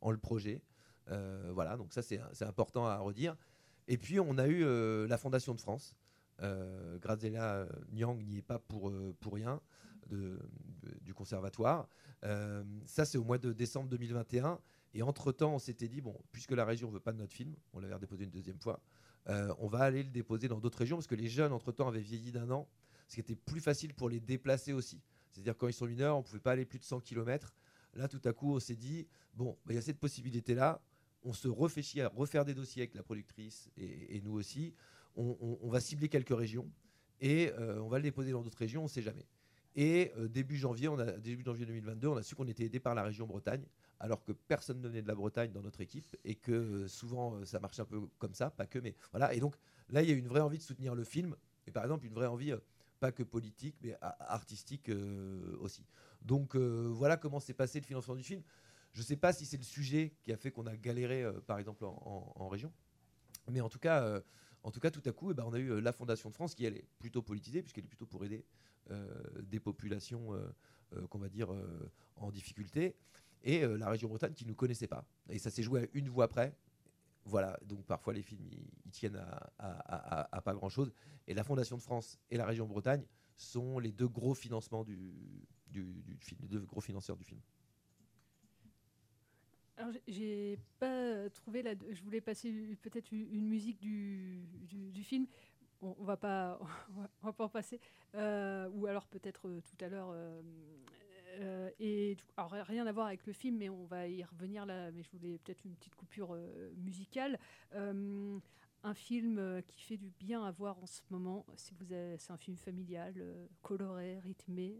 [0.00, 0.62] en le projet.
[1.10, 3.36] Euh, voilà, donc ça, c'est important à redire.
[3.88, 5.94] Et puis, on a eu euh, la Fondation de France.
[6.40, 8.92] Euh, Graziella euh, Nyang n'y est pas pour,
[9.32, 9.60] rien
[11.04, 11.88] du conservatoire.
[12.86, 14.58] Ça, c'est au mois de décembre 2021.
[14.94, 17.80] Et entre-temps, on s'était dit, bon, puisque la région veut pas de notre film, on
[17.80, 18.82] l'avait redéposé une deuxième fois,
[19.28, 22.00] euh, on va aller le déposer dans d'autres régions, parce que les jeunes, entre-temps, avaient
[22.00, 22.68] vieilli d'un an,
[23.08, 25.00] ce qui était plus facile pour les déplacer aussi.
[25.30, 27.54] C'est-à-dire, quand ils sont mineurs, on ne pouvait pas aller plus de 100 km.
[27.94, 30.82] Là, tout à coup, on s'est dit, bon, bah, il y a cette possibilité-là,
[31.24, 31.48] on se
[31.82, 34.74] chier à refaire des dossiers avec la productrice et, nous aussi.
[35.14, 36.68] On va cibler quelques régions
[37.22, 39.24] et euh, on va le déposer dans d'autres régions, on ne sait jamais.
[39.74, 43.02] Et euh, début janvier, début janvier 2022, on a su qu'on était aidé par la
[43.02, 43.64] région Bretagne,
[44.00, 47.36] alors que personne ne venait de la Bretagne dans notre équipe et que euh, souvent
[47.36, 49.32] euh, ça marche un peu comme ça, pas que, mais voilà.
[49.32, 49.56] Et donc
[49.88, 51.34] là, il y a une vraie envie de soutenir le film
[51.66, 52.52] et par exemple une vraie envie,
[53.00, 54.90] pas que politique, mais artistique
[55.60, 55.84] aussi.
[56.20, 58.42] Donc voilà comment s'est passé le financement du film.
[58.92, 61.58] Je ne sais pas si c'est le sujet qui a fait qu'on a galéré, par
[61.58, 62.72] exemple, en, région.
[63.50, 64.22] Mais en tout cas,
[64.64, 66.34] en tout cas, tout à coup, eh ben, on a eu euh, la Fondation de
[66.34, 68.44] France qui est plutôt politisée puisqu'elle est plutôt pour aider
[68.90, 69.06] euh,
[69.42, 71.48] des populations euh, qu'on va dire
[72.16, 72.94] en difficulté
[73.44, 75.04] et la région Bretagne qui ne nous connaissait pas.
[75.30, 76.54] Et ça s'est joué à une voix près.
[77.24, 79.20] Voilà, donc parfois les films ils, tiennent
[79.58, 80.92] à, pas grand chose.
[81.26, 83.04] Et la Fondation de France et la région Bretagne
[83.36, 87.40] sont les deux gros financements du, du, du film, les deux gros financeurs du film.
[89.82, 91.72] Alors, j'ai- pas trouvé la.
[91.90, 95.26] Je voulais passer peut-être une musique du, du, film.
[95.80, 96.60] On, va pas,
[97.22, 97.80] on va, pas en passer.
[98.14, 100.10] Euh, ou alors peut-être euh, tout à l'heure.
[100.12, 104.92] euh, et alors, rien à voir avec le film, mais on va y revenir là.
[104.92, 106.36] Mais je voulais peut-être une petite coupure
[106.76, 107.36] musicale
[108.84, 111.46] un film euh, qui fait du bien à voir en ce moment.
[111.56, 114.76] C'est un film familial, euh, coloré, rythmé,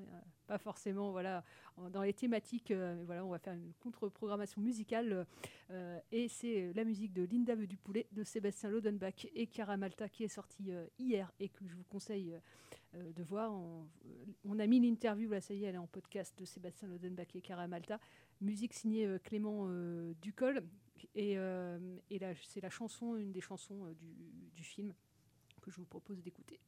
[0.00, 0.04] euh,
[0.46, 1.42] pas forcément voilà
[1.90, 2.70] dans les thématiques.
[2.70, 5.26] mais voilà, on va faire une contre-programmation musicale
[6.12, 10.08] et c'est la musique de Linda veut du poulet de Sébastien Lodenbach et Cara Malta
[10.08, 12.34] qui est sortie hier et que je vous conseille
[12.94, 13.52] de voir.
[14.44, 17.34] On, a mis l'interview là, ça y est, elle est en podcast de Sébastien Lodenbach
[17.34, 17.98] et Cara Malta.
[18.40, 19.68] Musique signée Clément
[20.22, 20.62] Ducol
[21.14, 21.78] et, euh,
[22.42, 24.14] c'est la chanson, une des chansons euh, du,
[24.54, 24.94] du film
[25.62, 26.60] que je vous propose d'écouter.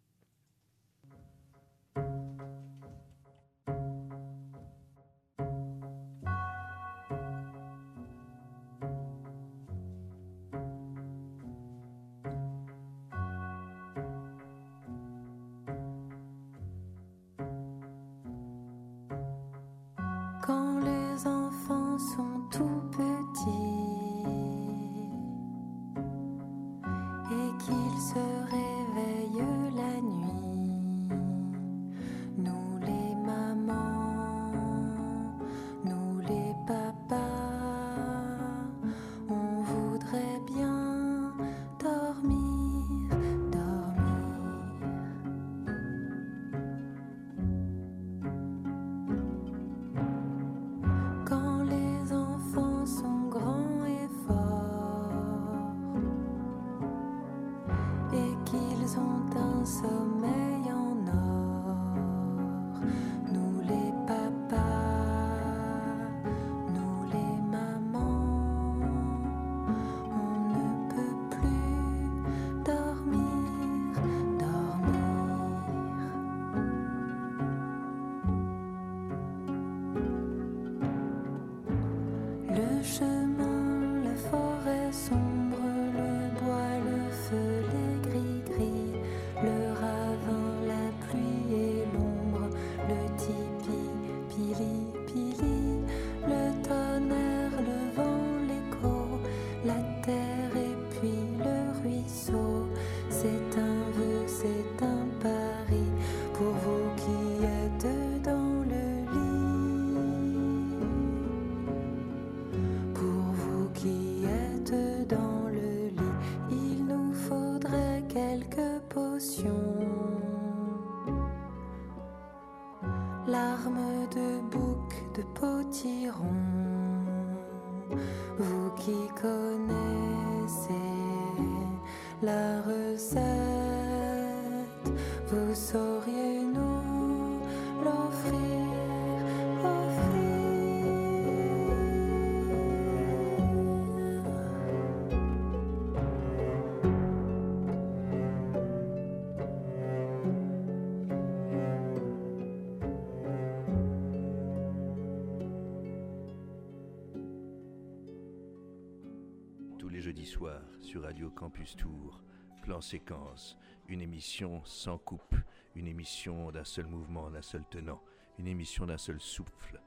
[161.38, 162.20] Campus Tour,
[162.62, 165.36] plan séquence, une émission sans coupe,
[165.76, 168.02] une émission d'un seul mouvement, d'un seul tenant,
[168.38, 169.80] une émission d'un seul souffle.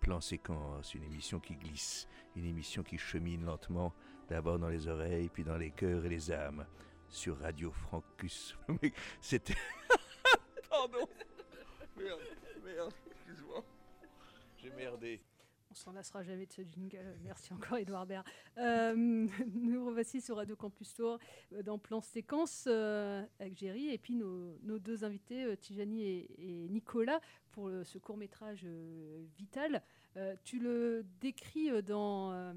[0.00, 3.94] Plan séquence, une émission qui glisse, une émission qui chemine lentement,
[4.28, 6.66] d'abord dans les oreilles, puis dans les cœurs et les âmes.
[7.08, 8.54] Sur Radio Francus.
[9.22, 9.56] C'était.
[10.68, 11.08] Pardon
[11.96, 12.20] Merde,
[12.62, 13.64] merde, excuse-moi.
[14.58, 15.20] J'ai merdé.
[15.88, 17.16] S'en lassera jamais de ce jingle.
[17.24, 18.26] Merci encore, Edouard Baird.
[18.58, 18.94] Euh,
[19.54, 21.18] nous revoici sur Radio Campus Tour
[21.54, 26.02] euh, dans Plan Séquence euh, avec Géry et puis nos, deux invités, Tijani
[26.36, 27.22] et, Nicolas,
[27.52, 28.66] pour ce court métrage
[29.38, 29.82] Vital.
[30.44, 32.54] tu le décris dans,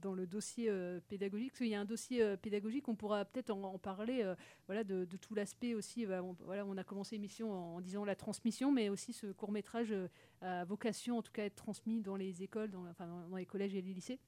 [0.00, 0.72] dans le dossier
[1.08, 1.52] pédagogique.
[1.60, 4.24] Il y a un dossier pédagogique, on pourra peut-être en, parler
[4.66, 6.06] voilà, de, tout l'aspect aussi.
[6.08, 9.52] On, voilà, on a commencé l'émission en, en, disant la transmission, mais aussi ce court
[9.52, 9.94] métrage
[10.42, 13.46] a vocation en tout cas à être transmis dans les écoles, dans, enfin, dans les
[13.46, 14.18] collèges et les lycées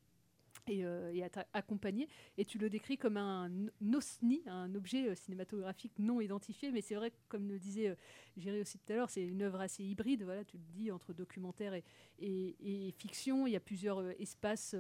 [0.69, 1.23] et, euh, et
[1.53, 2.09] accompagné.
[2.39, 3.51] Et tu le décris comme un
[3.93, 6.71] OSNI, un objet euh, cinématographique non identifié.
[6.71, 7.95] Mais c'est vrai, comme le disait euh,
[8.37, 10.23] Géry aussi tout à l'heure, c'est une œuvre assez hybride.
[10.25, 11.85] Voilà, tu le dis, entre documentaire et,
[12.19, 13.47] et, fiction.
[13.47, 14.75] Il y a plusieurs euh, espaces.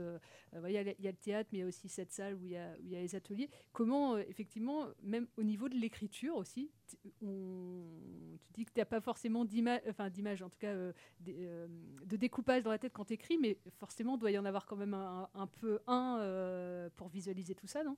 [0.54, 2.56] il, y a, le théâtre, mais il y a aussi cette salle où il y
[2.56, 3.50] a, où il y a les ateliers.
[3.72, 6.70] Comment, effectivement, même au niveau de l'écriture aussi,
[7.22, 7.84] on,
[8.46, 12.62] tu dis que tu n'as pas forcément d'image, enfin d'image, en tout cas de découpage
[12.62, 14.94] dans la tête quand tu écris, mais forcément, il doit y en avoir quand même
[14.94, 17.96] un, peu un euh, pour visualiser tout ça, non?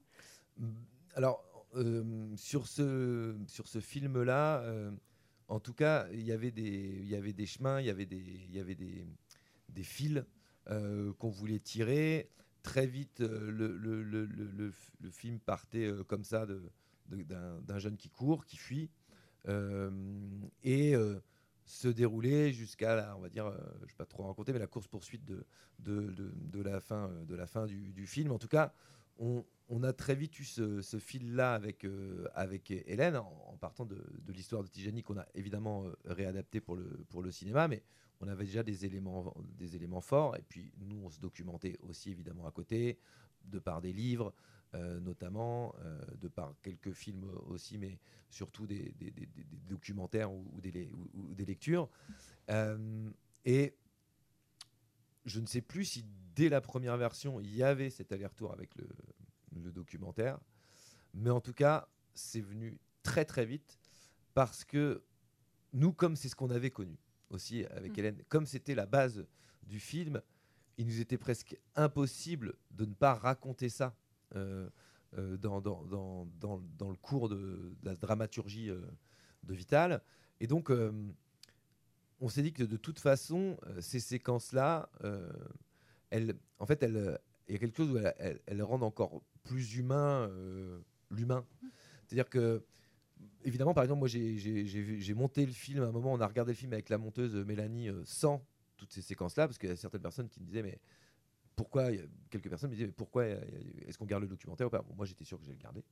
[1.14, 4.90] Alors, euh, sur ce, sur ce film-là, euh,
[5.48, 9.06] en tout cas, il y avait des, chemins, il y avait des, y avait des,
[9.68, 10.24] des fils
[10.68, 12.30] euh, qu'on voulait tirer.
[12.62, 16.68] Très vite, euh, le, le, le, le, film partait euh, comme ça de-
[17.08, 18.90] d'un jeune qui court, qui fuit,
[19.48, 19.90] euh,
[20.62, 21.20] et euh,
[21.64, 24.58] se déroulait jusqu'à, la- on va dire, euh, je ne vais pas trop raconter, mais
[24.58, 25.46] la course-poursuite de,
[25.78, 28.32] de, de, la fin, de la fin du, du film.
[28.32, 28.72] En tout cas,
[29.18, 31.86] on, on a très vite eu ce, ce fil-là avec,
[32.34, 37.22] avec Hélène, en, partant de, l'histoire de Tijani, qu'on a évidemment réadapté pour le, pour
[37.22, 37.82] le cinéma, mais
[38.20, 42.10] on avait déjà des éléments, des éléments forts, et puis nous, on se documentait aussi
[42.10, 42.98] évidemment à côté,
[43.44, 44.32] de par des livres,
[44.76, 47.98] euh, notamment, euh, de par quelques films aussi, mais
[48.30, 51.88] surtout des, des- des- des- des documentaires ou, ou des, le- ou- ou des lectures.
[52.50, 53.10] Euh,
[53.44, 53.74] et
[55.24, 56.04] je ne sais plus si
[56.34, 58.86] dès la première version, il y avait cet aller-retour avec le,
[59.62, 60.38] le documentaire,
[61.14, 63.78] mais en tout cas, c'est venu très très vite
[64.34, 65.02] parce que
[65.72, 66.98] nous, comme c'est ce qu'on avait connu
[67.30, 67.98] aussi avec Mm.
[67.98, 69.26] Hélène, comme c'était la base
[69.62, 70.20] du film,
[70.78, 73.96] il nous était presque impossible de ne pas raconter ça
[75.40, 78.80] dans, dans, dans, dans, dans le cours de, la dramaturgie euh,
[79.44, 80.02] de Vital.
[80.40, 80.92] Et donc, euh,
[82.20, 85.30] on s'est dit que de toute façon, euh, ces séquences-là, euh,
[86.10, 87.16] elles, en fait, euh,
[87.48, 87.98] il y a quelque chose où
[88.46, 90.78] elles, rendent encore plus humain euh,
[91.10, 91.46] l'humain.
[92.06, 92.64] C'est-à-dire que,
[93.44, 96.56] évidemment, par exemple, moi, j'ai- monté le film à un moment, on a regardé le
[96.56, 98.44] film avec la monteuse euh, Mélanie euh, sans
[98.76, 100.78] toutes ces séquences-là, parce qu'il y a certaines personnes qui me disaient, mais
[101.56, 101.90] pourquoi,
[102.30, 104.84] quelques personnes me disaient, pourquoi est-ce qu'on garde le documentaire ou pas?
[104.94, 105.82] Moi, j'étais sûr que j'allais le garder.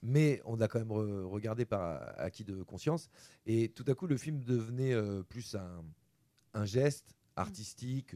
[0.00, 3.10] Mais on l'a quand même re- regardé par acquis de conscience.
[3.44, 8.14] Et tout à coup, le film devenait euh, plus un, geste artistique,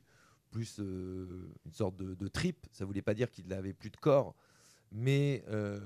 [0.50, 2.66] plus euh, une sorte de, de trip.
[2.70, 4.34] Ça voulait pas dire qu'il n'avait plus de corps.
[4.92, 5.80] Mais euh,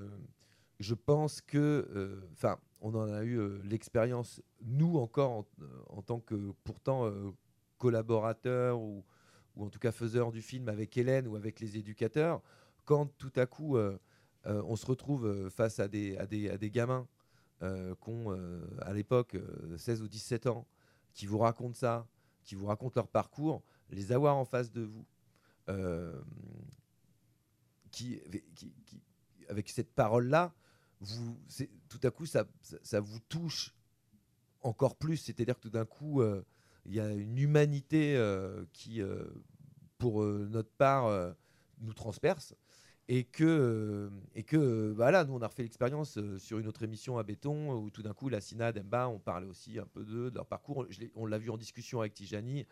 [0.79, 5.47] je pense que, enfin, on en a eu l'expérience, nous encore, en,
[5.89, 7.11] en tant que pourtant
[7.77, 9.03] collaborateurs ou,
[9.57, 12.41] ou en tout cas faiseurs du film avec Hélène ou avec les éducateurs,
[12.85, 13.97] quand tout à coup euh,
[14.45, 17.07] euh, on se retrouve euh, face à des, à des, à des gamins
[17.63, 18.31] euh, qui ont
[18.81, 20.67] à l'époque euh, 16 ou 17 ans,
[21.13, 22.07] qui vous racontent ça,
[22.43, 25.05] qui vous racontent leur parcours, les avoir en face de vous,
[27.91, 28.21] qui,
[29.49, 30.53] avec cette parole-là,
[30.99, 31.37] vous,
[31.89, 33.75] tout à coup, ça, ça, ça vous touche
[34.61, 35.17] encore plus.
[35.17, 36.21] C'est-à-dire que tout d'un coup,
[36.87, 39.25] il y a une humanité euh, qui, euh,
[39.97, 41.35] pour euh, notre part,
[41.81, 42.55] nous transperce.
[43.09, 47.23] Et que, et que voilà, nous, on a refait l'expérience sur une autre émission à
[47.23, 50.35] Béton, où tout d'un coup, la Sina, Demba, on parlait aussi un peu d'eux, de
[50.35, 50.85] leur parcours.
[51.15, 52.65] On l'a vu en discussion avec Tijani,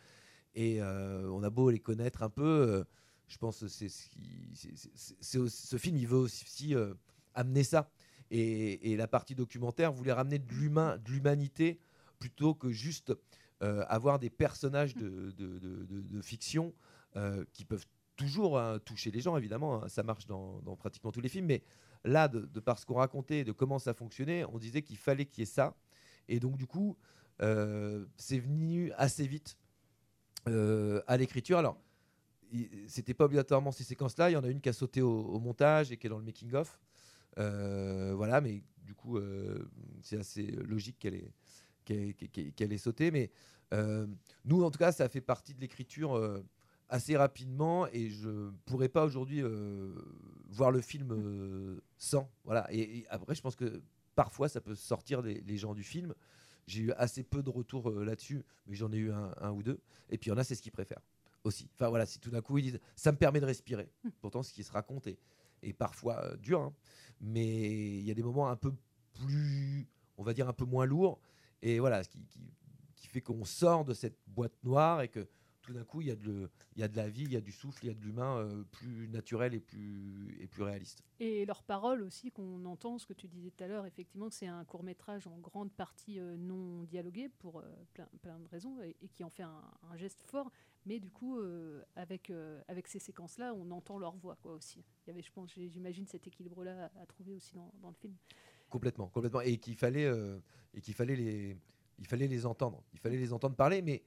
[0.53, 2.84] et on a beau les connaître un peu,
[3.30, 6.76] je pense que c'est ce film, il veut aussi
[7.34, 7.89] amener ça.
[8.30, 11.80] Et, et la partie documentaire voulait ramener de l'humain, de l'humanité,
[12.20, 13.13] plutôt que juste
[13.62, 16.74] avoir des personnages de, fiction
[17.16, 17.86] euh, qui peuvent
[18.18, 21.64] toujours hein, toucher les gens, évidemment, hein, ça marche dans, pratiquement tous les films, mais
[22.03, 25.41] là, de, par ce qu'on racontait, de comment ça fonctionnait, on disait qu'il fallait qu'il
[25.41, 25.76] y ait ça.
[26.28, 26.97] Et donc, du coup,
[27.41, 29.58] euh, c'est venu assez vite
[30.47, 31.58] euh, à l'écriture.
[31.58, 31.78] Alors,
[32.88, 34.30] c'était pas obligatoirement ces séquences-là.
[34.30, 36.26] Il y en a une qui a sauté au, montage et qui est dans le
[36.26, 36.80] making-of.
[37.38, 39.70] Euh, voilà, mais du coup, euh,
[40.01, 41.34] c'est assez logique qu'elle ait,
[41.86, 43.12] qu'elle, qu'elle- qu'elle ait sauté.
[43.12, 43.32] Mais
[43.74, 44.08] euh,
[44.44, 46.44] nous, en tout cas, ça fait partie de l'écriture euh,
[46.90, 49.94] assez rapidement et je pourrais pas aujourd'hui euh,
[50.50, 52.30] voir le film euh, sans.
[52.44, 52.68] Voilà.
[52.74, 53.82] Et, et après, je pense que
[54.16, 56.14] parfois, ça peut sortir les, les gens du film.
[56.68, 59.80] J'ai eu assez peu de retours là-dessus, mais j'en ai eu un, un ou deux.
[60.10, 61.02] Et puis il y en a, c'est ce qu'ils préfèrent
[61.44, 61.70] aussi.
[61.76, 63.88] Enfin voilà, si tout d'un coup ils disent ça me permet de respirer.
[64.20, 65.20] Pourtant, ce qui se raconte est,
[65.62, 66.74] est parfois dur, hein.
[67.22, 68.74] mais il y a des moments un peu
[69.14, 71.20] plus, on va dire un peu moins lourds.
[71.66, 75.28] Et voilà, ce qui, fait qu'on sort de cette boîte noire et que
[75.63, 77.88] tout d'un coup il y, a de la vie, il y a du souffle, il
[77.88, 81.03] y a de l'humain euh, plus naturel et plus, réaliste.
[81.20, 84.36] Et leurs paroles aussi qu'on entend, ce que tu disais tout à l'heure, effectivement, que
[84.36, 88.80] c'est un court métrage en grande partie euh, non dialogué pour euh, plein, de raisons
[88.84, 89.63] et, qui en fait un,
[89.95, 90.51] geste fort.
[90.86, 91.39] Mais du coup,
[91.95, 92.32] avec,
[92.86, 94.84] ces séquences-là, on entend leur voix aussi.
[95.03, 98.13] Il y avait, je pense, j'imagine cet équilibre-là à, trouver aussi dans le film.
[98.76, 99.40] Complètement, complètement.
[99.40, 100.38] Et qu'il fallait, euh,
[100.74, 101.56] et qu'il fallait les,
[101.98, 102.84] il fallait les entendre.
[102.92, 104.04] Il fallait les entendre parler, mais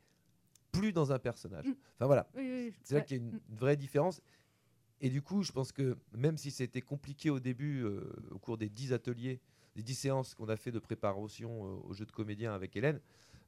[0.73, 1.65] plus dans un personnage.
[1.95, 2.29] Enfin voilà.
[2.35, 2.75] Oui, oui, oui.
[2.83, 4.21] C'est là qu'il y a une, une vraie différence.
[5.01, 8.59] Et du coup, je pense que même si c'était compliqué au début, euh, au cours
[8.59, 9.41] des 10 ateliers,
[9.75, 13.01] des 10 séances qu'on a fait de préparation euh, au jeu de comédien avec Hélène,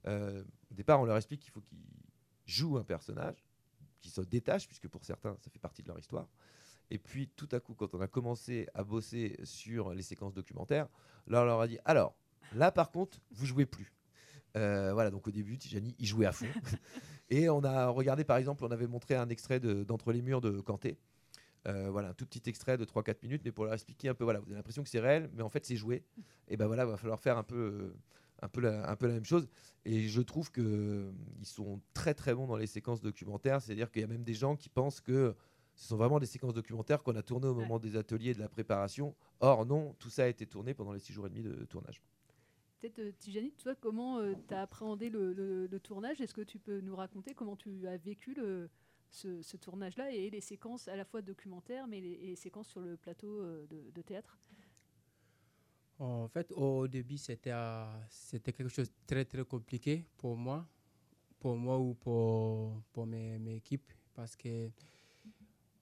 [0.07, 1.79] au départ, on leur explique qu'il faut qu'ils
[2.47, 3.45] jouent un personnage,
[4.01, 6.27] qu'ils se détachent, puisque pour certains, ça fait partie de leur histoire.
[6.91, 10.89] Et puis, tout à coup, quand on a commencé à bosser sur les séquences documentaires,
[11.27, 12.15] là, on leur a dit alors,
[12.55, 13.93] là, par contre, vous jouez plus.
[14.57, 16.47] Euh, voilà, donc au début, Tijani, il jouait à fond.
[17.31, 20.61] Et on a regardé, par exemple, on avait montré un extrait d'Entre les murs de
[20.61, 20.99] Kanté.
[21.69, 24.25] Euh, voilà, un tout petit extrait de 3-4 minutes, mais pour leur expliquer un peu,
[24.25, 26.03] voilà, vous avez l'impression que c'est réel, mais en fait c'est joué.
[26.49, 27.93] Et ben voilà, il va falloir faire un peu,
[28.41, 29.47] un, peu la, un peu la même chose.
[29.85, 31.13] Et je trouve qu'ils
[31.43, 34.57] sont très très bons dans les séquences documentaires, c'est-à-dire qu'il y a même des gens
[34.57, 35.37] qui pensent que
[35.81, 38.39] ce sont vraiment des séquences documentaires qu'on a tournées au moment des ateliers et de
[38.39, 39.17] la préparation.
[39.41, 42.03] Or non, tout ça a été tourné pendant les 6 jours et demi de tournage.
[42.79, 46.21] Peut-être, euh, Tijani, toi, comment euh, tu as appréhendé le, tournage?
[46.21, 48.37] Est-ce que tu peux nous raconter comment tu as vécu
[49.09, 53.41] ce, tournage-là et les séquences à la fois documentaires, mais les, séquences sur le plateau
[53.41, 54.39] euh, de, théâtre?
[55.99, 57.55] En fait, au début, c'était,
[58.11, 60.69] c'était quelque chose de très, très compliqué pour moi,
[61.39, 64.71] pour moi ou pour, pour mes, mes équipes, parce que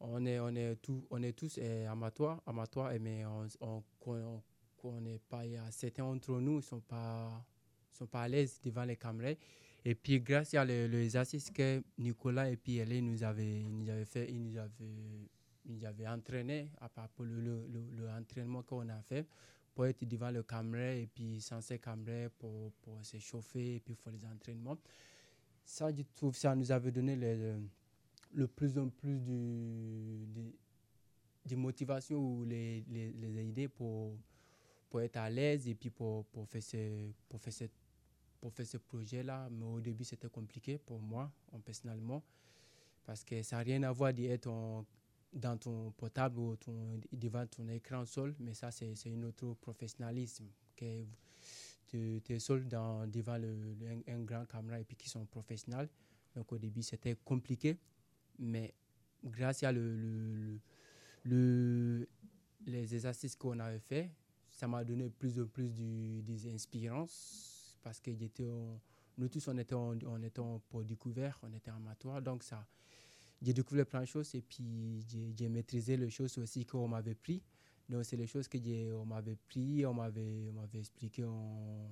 [0.01, 4.43] on est, on est, tout, on est tous amateurs, amateurs mais on, on
[4.79, 7.45] qu'on n'est pas, a certains d'entre nous ne sont pas,
[7.93, 9.35] sont pas à l'aise devant les caméras.
[9.85, 11.11] Et puis, grâce à les, les
[11.55, 15.29] que Nicolas et puis nous avaient, nous avaient fait, ils nous avaient,
[15.67, 19.27] nous avaient entraîné à part pour le, le, le, entraînement qu'on a fait
[19.75, 23.81] pour être devant le caméra et puis sans ces caméras pour, pour se chauffer et
[23.81, 24.79] puis faire les entraînements.
[25.65, 27.61] Ça, je trouve, ça nous avait donné le,
[28.33, 30.53] le plus en plus de, de,
[31.47, 34.17] de motivation ou les, les, idées pour
[34.89, 37.65] pour être à l'aise et puis pour, pour faire ce, pour faire ce,
[38.41, 39.49] pour faire ce projet-là.
[39.51, 41.31] Mais au début, c'était compliqué pour moi,
[41.65, 42.23] personnellement,
[43.05, 44.49] parce que ça n'a rien à voir d'être
[45.33, 46.57] dans ton portable ou
[47.13, 50.47] devant ton écran seul, mais ça, c'est un autre professionnalisme.
[50.77, 51.05] Que
[51.89, 53.77] tu es seul devant le,
[54.07, 55.89] un, grand caméra et puis qui sont professionnels.
[56.35, 57.77] Donc au début, c'était compliqué,
[58.39, 58.75] mais
[59.25, 60.59] grâce à le, le,
[61.25, 62.09] le
[62.67, 64.11] les exercices qu'on avait fait,
[64.51, 68.51] ça m'a donné plus en plus du, des inspirances parce que j'étais
[69.19, 72.23] nous tous, on était, on était pour découvert, on était amateur.
[72.23, 72.65] Donc, ça,
[73.43, 75.05] j'ai découvert plein de choses et puis
[75.37, 77.43] j'ai maîtrisé les choses aussi qu'on m'avait pris.
[77.89, 81.91] Donc, c'est les choses qu'on m'avait pris, on m'avait expliqué en,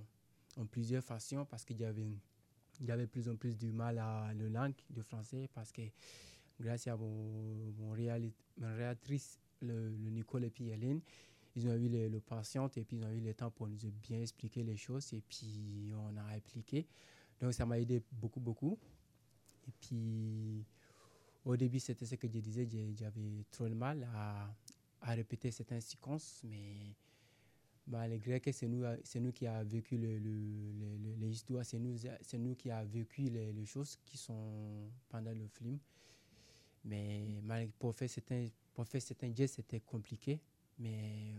[0.56, 4.74] en, plusieurs façons parce qu'il y avait, plus en plus du mal à la langue
[4.90, 5.82] de français parce que
[6.60, 11.00] grâce à mon, mon, le, le Nicole et puis Hélène,
[11.56, 14.20] ils ont eu le, patient et puis ils ont eu le temps pour nous bien
[14.20, 16.86] expliquer les choses et puis on a appliqué.
[17.40, 18.78] Donc ça m'a aidé beaucoup, beaucoup.
[19.66, 20.64] Et puis
[21.44, 24.54] au début, c'était ce que je disais, j'avais trop de mal à,
[25.00, 26.94] à, répéter certaines séquences, mais
[27.86, 28.84] malgré que c'est nous,
[29.20, 31.96] nous qui avons vécu le, le, les histoires, c'est nous,
[32.38, 35.78] nous qui avons vécu les, choses qui sont pendant le film.
[36.86, 37.42] Mais
[37.78, 38.48] pour faire certains,
[39.34, 40.40] gestes, c'était compliqué.
[40.78, 41.34] Mais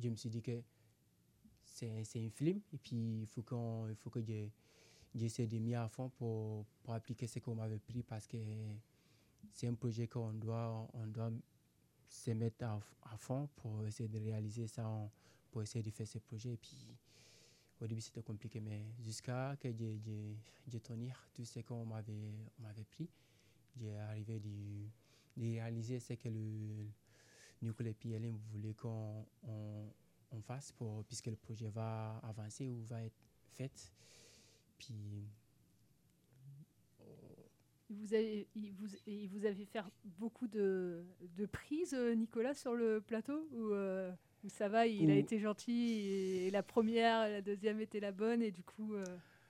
[0.00, 0.62] je me suis dit que
[1.64, 3.42] c'est un film et puis il faut,
[3.88, 4.20] il faut que
[5.14, 8.38] j'essaie de mettre à fond pour, pour appliquer ce qu'on m'avait pris parce que
[9.50, 11.30] c'est un projet qu'on doit, on doit
[12.08, 15.10] se mettre à, fond pour essayer de réaliser ça,
[15.50, 16.52] pour essayer de faire ce projet.
[16.52, 16.76] Et puis
[17.80, 19.68] au début c'était compliqué, mais jusqu'à que
[20.66, 23.08] j'ai tenu tout ce qu'on m'avait pris,
[23.78, 24.86] j'ai arrivé de,
[25.36, 26.86] de réaliser ce que le
[27.62, 33.24] Nicolas vous voulez qu'on on, fasse pour, puisque le projet va avancer ou va être
[33.54, 33.92] fait.
[34.78, 35.26] Puis.
[37.90, 38.86] Vous avez, il, vous,
[39.30, 41.06] vous avez fait beaucoup de,
[41.38, 44.12] de, prises, euh, Nicolas, sur le plateau ou, euh,
[44.46, 48.50] ça va, il a été gentil et la première, la deuxième était la bonne et
[48.50, 48.94] du coup.
[48.94, 49.04] Euh,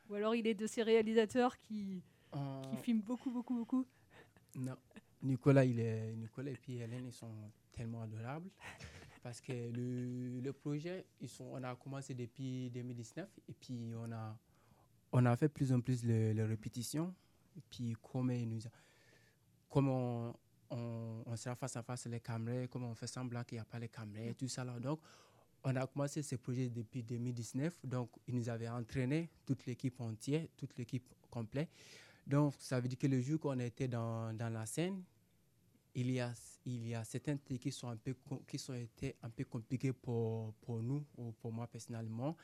[0.08, 2.02] ou alors il est de ces réalisateurs qui,
[2.32, 3.84] qui filment beaucoup, beaucoup, beaucoup
[4.58, 4.76] Non.
[5.22, 5.76] Nicolas, il
[6.16, 8.50] Nicolas et puis Hélène, ils sont tellement adorables
[9.22, 14.12] parce que le, le, projet, ils sont, on a commencé depuis 2019 et puis on
[14.12, 14.38] a,
[15.12, 17.14] on a fait plus en plus les, répétitions.
[17.56, 18.60] Et puis, comme, nous,
[19.68, 20.34] comme on,
[20.70, 23.78] on, sera face à face les caméras, comme on fait semblant qu'il n'y a pas
[23.78, 24.64] les caméras, tout ça.
[24.64, 25.00] Donc,
[25.64, 27.80] on a commencé ce projet depuis 2019.
[27.84, 31.68] Donc, ils nous avaient entraîné, toute l'équipe entière, toute l'équipe complète.
[32.28, 35.02] Donc, ça veut dire que le jour qu'on était dans, dans, la scène,
[35.94, 36.32] il y a,
[36.66, 38.14] il y a certains trucs qui sont un peu,
[38.46, 42.36] qui sont été un peu compliqués pour, pour nous ou pour moi personnellement.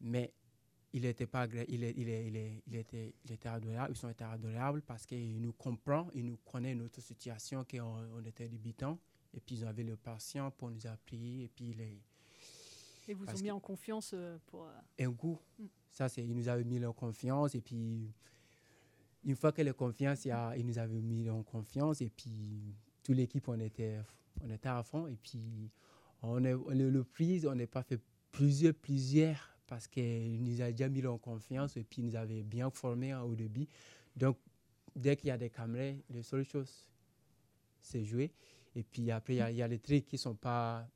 [0.00, 0.32] Mais
[0.92, 4.82] il était pas il, il, il, il, était, il était adorable, ils sont été adorables
[4.82, 8.98] parce qu'il nous comprend, il nous connaît notre situation, qu'on on était débutants.
[9.34, 11.44] Et puis, ils avaient le patient pour nous appuyer.
[11.44, 12.00] Et puis, les,
[13.08, 14.64] et vous ont mis en confiance euh, pour.
[14.64, 15.38] Euh, un goût.
[15.58, 15.64] Mm.
[15.90, 17.54] Ça, c'est, ils nous avaient mis en confiance.
[17.54, 18.12] Et puis,
[19.28, 23.46] une fois que la confiance, il, nous avait mis en confiance et puis toute l'équipe,
[23.46, 23.98] on était,
[24.42, 25.06] on était à fond.
[25.06, 25.70] Et puis,
[26.22, 28.00] on est, le, prix, on n'a pas fait
[28.32, 32.42] plusieurs, plusieurs parce qu'il nous a déjà mis en confiance et puis il nous avait
[32.42, 33.68] bien formé au début.
[34.16, 34.38] Donc,
[34.96, 36.88] dès qu'il y a des caméras, les seules choses,
[37.82, 38.32] c'est jouer.
[38.74, 40.88] Et puis après, il y, a- a les trucs qui sont pas.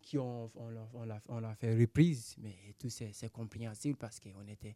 [0.00, 4.48] qui ont, on, l'a- on, l'a- l'a fait reprise, mais tout c'est compréhensible parce qu'on
[4.48, 4.74] était,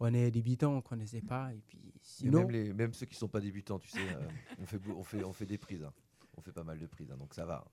[0.00, 1.52] on est débutants, on connaissait pas.
[1.54, 2.40] Et puis Et sinon.
[2.40, 4.28] même, les, même ceux qui sont pas débutants, tu sais, euh,
[4.58, 5.82] on, fait, on, fait, on fait des prises.
[5.82, 5.92] hein.
[6.36, 7.64] On fait pas mal de prises, hein, donc ça va.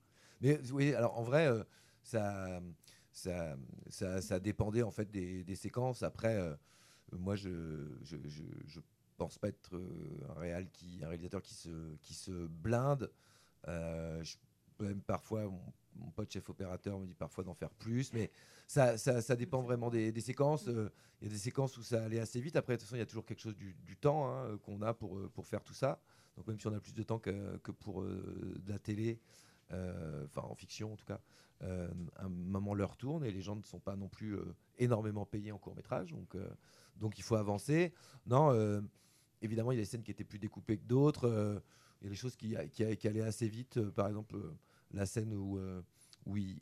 [0.41, 1.63] Mais oui, alors en vrai, euh,
[2.03, 2.61] ça,
[3.11, 3.55] ça,
[3.89, 6.03] ça, ça dépendait en fait des, des séquences.
[6.03, 6.55] Après, euh,
[7.11, 8.79] moi, je, je, je, je
[9.17, 9.75] pense pas être
[10.29, 13.11] un, réal qui, un réalisateur qui se, qui se blinde.
[13.67, 14.37] Je-
[14.79, 15.51] même parfois,
[15.95, 18.31] mon pote chef opérateur me dit parfois d'en faire plus, mais
[18.67, 20.67] ça, ça, ça dépend vraiment des, des séquences.
[20.67, 20.89] Euh,
[21.21, 22.55] Il y a des séquences où ça allait assez vite.
[22.55, 24.57] Après, de toute façon, il y a toujours quelque chose du, du temps hein, euh,
[24.57, 25.99] qu'on a pour, euh, pour faire tout ça.
[26.35, 29.19] Donc, même si on a plus de temps que, que pour euh, de la télé,
[30.25, 31.21] enfin en fiction en tout cas,
[31.63, 34.37] euh, un moment leur tourne et les gens ne sont pas non plus
[34.77, 36.11] énormément payés en court métrage.
[36.11, 36.35] Donc,
[36.97, 37.93] donc, il faut avancer.
[38.25, 38.51] Non,
[39.41, 41.61] évidemment, il y a des scènes qui étaient plus découpées que d'autres.
[42.01, 43.79] il y a des choses qui, qui, qui allaient assez vite.
[43.91, 44.37] Par exemple,
[44.93, 45.81] la scène où, euh,
[46.25, 46.57] où, ils,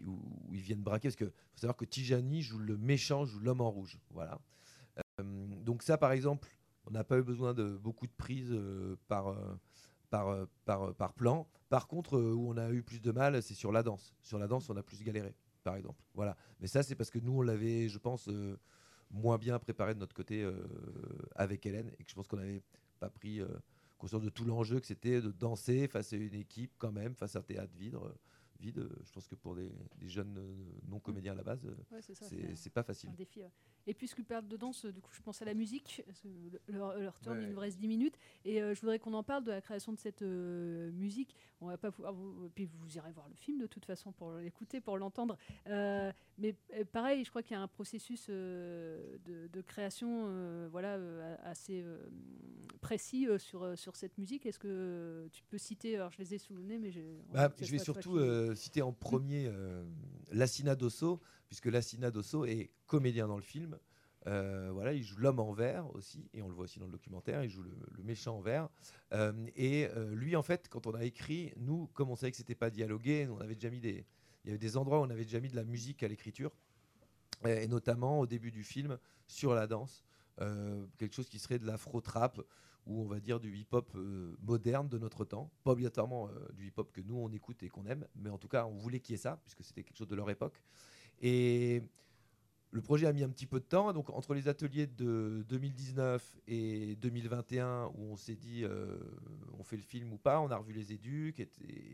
[0.51, 1.09] viennent braquer.
[1.09, 3.99] Parce qu'il faut savoir que Tijani joue le méchant, joue l'homme en rouge.
[4.11, 4.39] Voilà.
[5.19, 5.23] Euh,
[5.63, 6.49] donc, ça, par exemple,
[6.85, 9.35] on n'a pas eu besoin de beaucoup de prises euh, par,
[10.09, 11.47] par, par, par plan.
[11.69, 14.15] Par contre, où on a eu plus de mal, c'est sur la danse.
[14.21, 16.01] Sur la danse, on a plus galéré, par exemple.
[16.13, 16.35] Voilà.
[16.59, 18.29] Mais ça, c'est parce que nous, on l'avait, je pense,
[19.11, 20.49] moins bien préparé de notre côté
[21.35, 22.63] avec Hélène et que je pense qu'on n'avait
[22.99, 23.41] pas pris
[23.99, 27.35] conscience de tout l'enjeu que c'était de danser face à une équipe quand même, face
[27.35, 27.97] à un théâtre vide.
[28.59, 28.77] Euh, vide.
[28.79, 30.55] Euh, Je pense que pour des, des jeunes euh,
[30.87, 32.01] non-comédiens à la base, euh, Ouais,
[32.55, 33.09] c'est pas facile.
[33.09, 33.41] un défi.
[33.41, 33.51] ouais.
[33.87, 36.03] Et puisque parle de danse, du coup, je pense à la musique.
[36.67, 37.43] Leur, leur tourne, Ouais.
[37.45, 38.17] il nous reste 10 minutes.
[38.45, 41.35] Et euh, je voudrais qu'on en parle de la création de cette euh, musique.
[41.61, 42.49] On va pas pouvoir vous.
[42.53, 45.37] Puis vous irez voir le film de toute façon pour l'écouter, pour l'entendre.
[45.67, 50.25] Euh, mais euh, pareil, je crois qu'il y a un processus euh, de, de création
[50.27, 51.97] euh, voilà, euh, assez euh,
[52.81, 54.45] précis euh, sur, euh, sur cette musique.
[54.45, 56.91] Est-ce que tu peux citer Alors, je les ai sous le nez, mais.
[57.33, 58.17] Bah, je vais surtout
[58.49, 59.83] euh, citer en premier euh,
[60.31, 63.77] Lassina Dosso, puisque Lassina Dosso est comédien dans le film.
[64.27, 66.91] Euh, voilà, il joue l'homme en vert aussi, et on le voit aussi dans le
[66.91, 68.69] documentaire, il joue le, méchant en vert.
[69.13, 72.37] Euh, et euh, lui, en fait, quand on a écrit, nous, comme on savait que
[72.37, 74.05] c'était pas dialogué, on avait déjà mis des,
[74.43, 76.51] il y avait des endroits où on avait déjà mis de la musique à l'écriture,
[77.45, 80.03] et, et notamment au début du film sur la danse,
[80.41, 82.41] euh, quelque chose qui serait de l'afro-trap
[82.85, 86.67] ou on va dire du hip-hop euh, moderne de notre temps, pas obligatoirement euh, du
[86.67, 89.13] hip-hop que nous on écoute et qu'on aime, mais en tout cas on voulait qu'il
[89.13, 90.61] y ait ça puisque c'était quelque chose de leur époque.
[91.21, 91.83] Et
[92.71, 96.39] le projet a mis un petit peu de temps, donc entre les ateliers de 2019
[96.47, 98.97] et 2021 où on s'est dit euh,
[99.57, 101.49] on fait le film ou pas, on a revu les éduques et,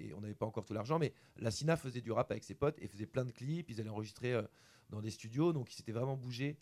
[0.07, 2.55] et on n'avait pas encore tout l'argent, mais la Sina faisait du rap avec ses
[2.55, 4.39] potes et faisait plein de clips, ils allaient enregistrer
[4.89, 6.57] dans des studios, donc il s'était vraiment bougé.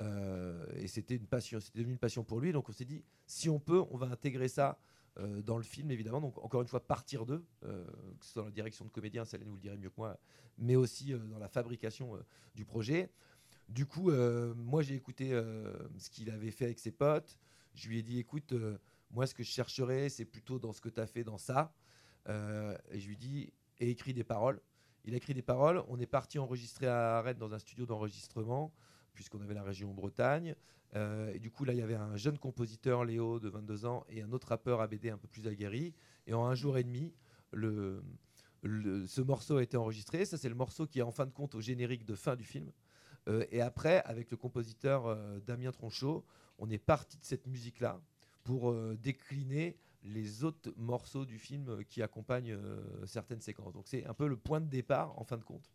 [0.00, 2.52] Euh, et c'était devenu une passion pour lui.
[2.52, 4.78] Donc on s'est dit, si on peut, on va intégrer ça
[5.18, 6.20] euh, dans le film, évidemment.
[6.20, 7.84] Donc encore une fois, partir d'eux, euh,
[8.18, 10.18] que ce soit dans la direction de comédien, Céline vous le dirait mieux que moi,
[10.58, 12.18] mais aussi dans la fabrication
[12.54, 13.10] du projet.
[13.68, 14.10] Du coup,
[14.56, 15.30] moi j'ai écouté
[15.98, 17.38] ce qu'il avait fait avec ses potes.
[17.74, 18.54] Je lui ai dit, écoute,
[19.10, 21.72] moi ce que je chercherais, c'est plutôt dans ce que tu as fait dans ça.
[22.26, 24.60] Et je lui ai dit, et écrit des paroles.
[25.04, 25.82] Il a écrit des paroles.
[25.88, 28.72] On est parti enregistrer à Rennes dans un studio d'enregistrement,
[29.18, 30.54] puisqu'on avait la région Bretagne.
[30.94, 34.04] Euh, et du coup, là, il y avait un jeune compositeur, Léo, de 22 ans,
[34.08, 35.92] et un autre rappeur ABD un peu plus aguerri.
[36.28, 37.12] Et en un jour et demi,
[37.52, 40.24] ce morceau a été enregistré.
[40.24, 42.44] Ça, c'est le morceau qui est en fin de compte au générique de fin du
[42.44, 42.70] film.
[43.26, 46.24] Euh, et après, avec le compositeur euh, Damien Tronchot,
[46.58, 48.00] on est parti de cette musique-là
[48.44, 52.56] pour décliner les autres morceaux du film qui accompagnent
[53.04, 53.74] certaines séquences.
[53.74, 55.68] Donc c'est un peu le point de départ en fin de compte.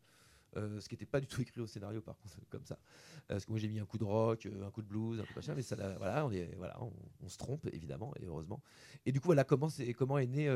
[0.56, 2.76] Euh, ce qui n'était pas du tout écrit au scénario par contre comme ça.
[2.76, 5.20] Euh, parce que moi j'ai mis un coup de rock, euh, un coup de blues,
[5.20, 6.91] un de machin, mais ça, voilà, on, est, voilà on,
[7.22, 8.62] on se trompe évidemment et heureusement.
[9.06, 10.47] Et du coup voilà comment, c'est- comment est née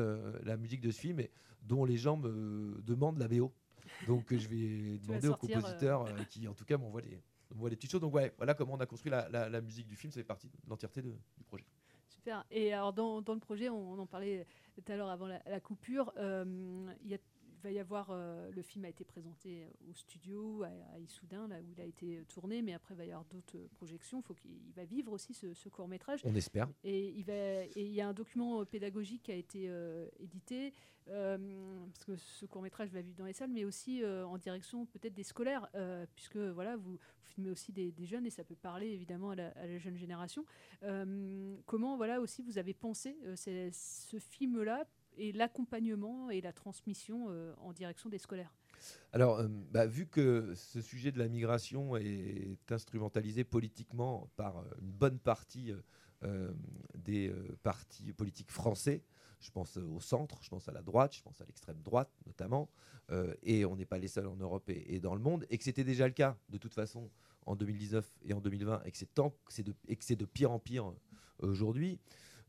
[0.44, 1.30] la musique de ce film et
[1.62, 3.52] dont les gens me demandent la BO.
[4.06, 7.02] Donc je vais demander au compositeur qui en tout cas m'envoie
[7.54, 8.00] m'envoie des petites choses.
[8.00, 10.24] Donc ouais, voilà comment on a construit la, la- la musique du film, ça fait
[10.24, 11.64] partie de l'entièreté du projet.
[12.08, 12.44] Super.
[12.50, 15.40] Et alors, dans, dans le projet, on, on en parlait tout à l'heure avant la,
[15.46, 16.44] la coupure, euh,
[17.04, 17.18] il y a-
[17.58, 21.48] il va y avoir, euh, le film a été présenté au studio à, à Issoudun,
[21.48, 24.22] là où il a été tourné, mais après il va y avoir d'autres euh, projections.
[24.22, 26.20] Faut il va vivre aussi ce, ce court métrage.
[26.24, 26.68] On espère.
[26.84, 30.08] Et il, va, et il y a un document euh, pédagogique qui a été euh,
[30.20, 30.72] édité,
[31.08, 34.38] euh, parce que ce court métrage va vivre dans les salles, mais aussi euh, en
[34.38, 38.30] direction peut-être des scolaires, euh, puisque voilà, vous, vous filmez aussi des, des jeunes et
[38.30, 40.44] ça peut parler évidemment à la, à la jeune génération.
[40.84, 44.86] Euh, comment voilà aussi vous avez pensé euh, ce film-là
[45.18, 48.54] et l'accompagnement et la transmission euh, en direction des scolaires
[49.12, 54.64] Alors, euh, bah, vu que ce sujet de la migration est instrumentalisé politiquement par euh,
[54.80, 55.72] une bonne partie
[56.96, 59.04] des partis politiques français.
[59.38, 62.68] Je pense au centre, je pense à la droite, je pense à l'extrême droite notamment.
[63.44, 65.46] Et on n'est pas les seuls en Europe et, dans le monde.
[65.48, 67.08] Et que c'était déjà le cas de toute façon
[67.46, 69.74] en 2019 et en 2020 et que c'est de,
[70.16, 70.92] de pire en pire
[71.38, 72.00] aujourd'hui.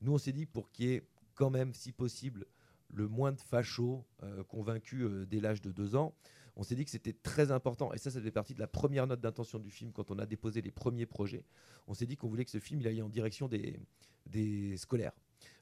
[0.01, 1.03] Nous, on s'est dit pour qu'il y ait
[1.39, 2.45] quand même, si possible,
[2.93, 6.13] le moins de fachos euh, convaincus euh, dès l'âge de deux ans,
[6.55, 7.93] on s'est dit que c'était très important.
[7.93, 10.25] Et ça, ça fait partie de la première note d'intention du film quand on a
[10.25, 11.45] déposé les premiers projets.
[11.87, 13.79] On s'est dit qu'on voulait que ce film il aille en direction des,
[14.25, 15.13] des scolaires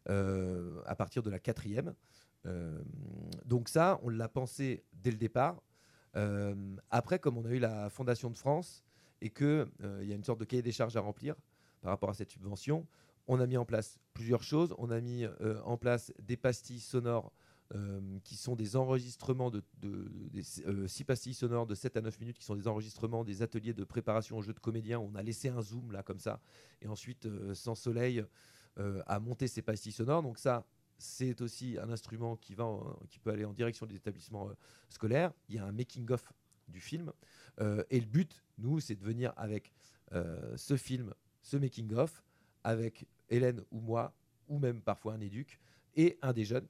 [0.09, 1.93] euh, à partir de la quatrième.
[3.43, 5.61] Donc ça, on l'a pensé dès le départ.
[6.89, 8.86] Après, comme on a eu la Fondation de France
[9.19, 11.36] et qu'il il y a une sorte de cahier des charges à remplir
[11.82, 12.88] par rapport à cette subvention,
[13.28, 14.73] on a mis en place plusieurs choses.
[14.78, 17.32] On a mis euh, en place des pastilles sonores
[17.75, 20.09] euh, qui sont des enregistrements de, de-
[20.65, 23.73] euh, six pastilles sonores de 7 à 9 minutes qui sont des enregistrements des ateliers
[23.73, 24.99] de préparation au jeu de comédien.
[24.99, 26.39] On a laissé un zoom là comme ça
[26.82, 28.23] et ensuite sans soleil
[29.05, 30.23] à monter ces pastilles sonores.
[30.23, 30.65] Donc ça
[30.99, 32.65] c'est aussi un instrument qui va
[33.09, 34.49] qui peut aller en direction des établissements
[34.89, 35.34] scolaires.
[35.49, 36.32] Il y a un making of
[36.69, 37.11] du film
[37.59, 39.73] et le but nous c'est de venir avec
[40.55, 42.23] ce film, ce making of
[42.63, 44.13] avec Hélène ou moi
[44.47, 45.59] ou même parfois un éduc
[45.95, 46.67] et un des jeunes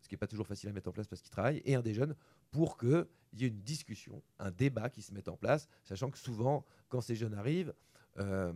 [0.00, 1.82] ce qui n'est pas toujours facile à mettre en place parce qu'ils travaillent, et un
[1.82, 2.14] des jeunes,
[2.50, 6.18] pour qu'il y ait une discussion, un débat qui se mette en place, sachant que
[6.18, 7.74] souvent, quand ces jeunes arrivent
[8.18, 8.52] euh,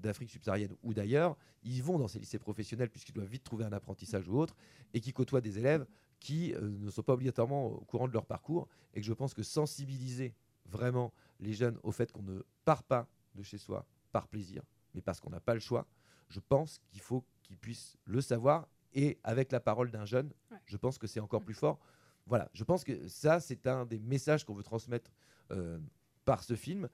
[0.00, 3.72] d'Afrique subsaharienne ou d'ailleurs, ils vont dans ces lycées professionnels puisqu'ils doivent vite trouver un
[3.72, 4.54] apprentissage ou autre,
[4.94, 5.86] et qui côtoient des élèves
[6.20, 9.34] qui euh, ne sont pas obligatoirement au courant de leur parcours, et que je pense
[9.34, 10.34] que sensibiliser
[10.66, 14.62] vraiment les jeunes au fait qu'on ne part pas de chez soi par plaisir,
[14.94, 15.86] mais parce qu'on n'a pas le choix,
[16.28, 20.58] je pense qu'il faut qu'ils puissent le savoir et avec la parole d'un jeune, Ouais.
[20.66, 21.78] je pense que c'est encore plus fort.
[22.26, 25.10] Voilà, je pense que ça, c'est un des messages qu'on veut transmettre
[25.50, 25.78] euh,
[26.24, 26.88] par ce film,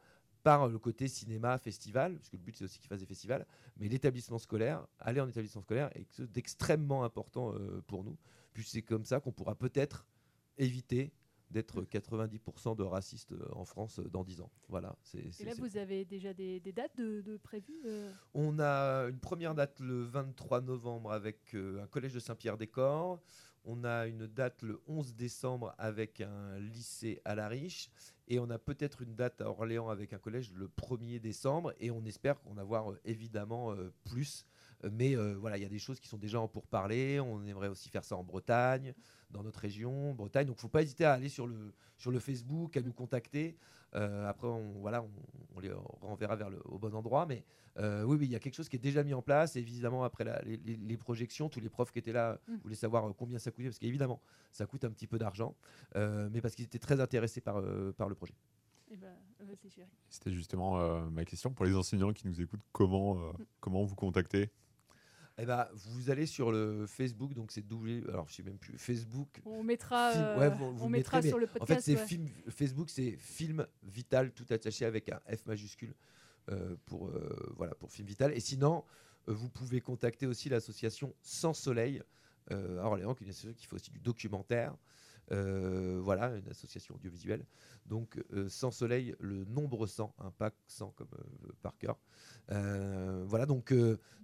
[0.45, 3.47] par le côté cinéma, festival, parce que le but c'est aussi qu'il fasse des festivals,
[3.79, 8.17] mais l'établissement scolaire, aller en établissement scolaire est d'extrêmement important euh, pour nous,
[8.53, 10.07] puis c'est comme ça qu'on pourra peut-être
[10.59, 11.13] éviter
[11.55, 14.51] d'être 90% de racistes euh, en France euh, dans 10 ans.
[14.69, 14.97] Voilà.
[15.05, 18.13] c'est- Et là, c'est- vous avez déjà des, des dates de, de prévues euh?
[18.35, 23.21] On a une première date le 23 novembre avec euh, un collège de Saint-Pierre-des-Corps.
[23.67, 27.89] On a une date le 11 décembre avec un lycée à La Riche.
[28.29, 31.73] Et on a peut-être une date à Orléans avec un collège le 1er décembre.
[31.79, 34.45] Et on espère en avoir euh, évidemment euh, plus.
[34.93, 37.21] Mais euh, voilà, il y a des choses qui sont déjà en pourparlers.
[37.21, 38.93] On aimerait aussi faire ça en Bretagne,
[39.35, 40.47] dans notre région, Bretagne.
[40.47, 42.93] Donc, il ne faut pas hésiter à aller sur le, sur le Facebook, à nous
[42.93, 43.57] contacter.
[43.95, 45.11] Euh, après, on, voilà, on,
[45.57, 47.27] on les renverra vers le, au bon endroit.
[47.27, 47.45] Mais
[47.79, 49.57] euh, oui, oui, il y a quelque chose qui est déjà mis en place.
[49.57, 52.57] Évidemment, après la- les, projections, tous les profs qui étaient là Mm.
[52.63, 54.21] voulaient savoir euh, combien ça coûtait, parce qu'évidemment,
[54.53, 55.55] ça coûte un petit peu d'argent,
[55.97, 58.35] euh, mais parce qu'ils étaient très intéressés par, euh, par le projet.
[58.91, 59.15] Eh ben.
[60.09, 62.63] C'était justement euh, ma question pour les enseignants qui nous écoutent.
[62.73, 64.51] Comment, euh, comment vous contacter?
[65.37, 68.03] Eh ben, vous allez sur le Facebook, donc c'est doublé.
[68.09, 68.79] Alors, je sais même plus.
[68.79, 69.41] Facebook.
[69.45, 71.59] On mettra, Film- euh, ouais, vous- vous on le mettra mettrez, sur le En fait,
[71.59, 72.07] podcast, c'est ouais.
[72.07, 72.29] film.
[72.49, 75.93] Facebook, c'est film vital tout attaché avec un F majuscule
[76.51, 78.33] euh, pour euh, voilà pour film vital.
[78.33, 78.85] Et sinon,
[79.27, 82.01] vous pouvez contacter aussi l'association Sans Soleil
[82.51, 82.57] à
[82.87, 84.77] Orléans, qui est une association qui fait aussi du documentaire.
[85.33, 87.47] Euh, voilà, une association audiovisuelle.
[87.87, 91.99] Donc, euh, Sans Soleil, le nombre 100, un pack 100 comme euh, par cœur.
[92.49, 93.73] Voilà, donc,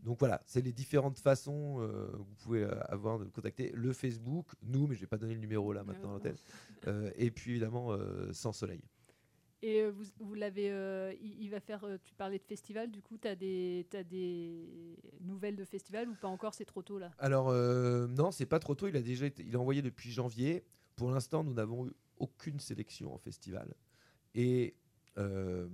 [0.02, 3.72] donc voilà, c'est les différentes façons que vous pouvez avoir de contacter.
[3.74, 6.20] Le Facebook, nous, mais je vais pas donner le numéro là maintenant à.
[6.86, 7.96] Euh, et puis évidemment,
[8.32, 8.82] Sans Soleil.
[9.62, 10.70] Et vous, vous l'avez.
[10.70, 11.84] euh, il, il va faire.
[12.02, 16.28] tu parlais de festival, du coup, tu as des, des nouvelles de festival ou pas
[16.28, 17.10] encore C'est trop tôt là?
[17.18, 18.88] Alors euh, non, c'est pas trop tôt.
[18.88, 20.64] Il a déjà été, il a envoyé depuis janvier.
[21.00, 23.74] Pour l'instant, nous n'avons eu aucune sélection en festival.
[24.34, 24.74] Et
[25.16, 25.66] euh,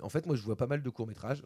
[0.00, 1.44] en fait, moi, je vois pas mal de courts métrages.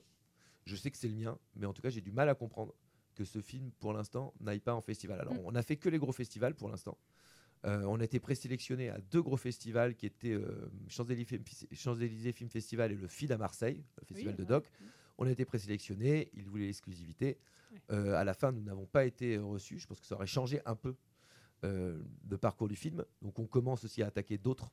[0.66, 2.74] Je sais que c'est le mien, mais en tout cas, j'ai du mal à comprendre
[3.14, 5.18] que ce film, pour l'instant, n'aille pas en festival.
[5.22, 5.40] Alors, Mm.
[5.44, 6.98] on a fait que les gros festivals pour l'instant.
[7.64, 12.92] Euh, on a été présélectionné à deux gros festivals qui étaient euh, Champs-Élysées Film, Festival
[12.92, 14.48] et le FID à Marseille, le festival de ouais.
[14.48, 14.70] doc.
[15.16, 17.38] On a été présélectionnés, ils voulaient l'exclusivité.
[17.88, 19.78] À la fin, nous n'avons pas été reçus.
[19.78, 20.94] Je pense que ça aurait changé un peu
[21.64, 23.04] euh, le parcours du film.
[23.22, 24.70] Donc on commence aussi à attaquer d'autres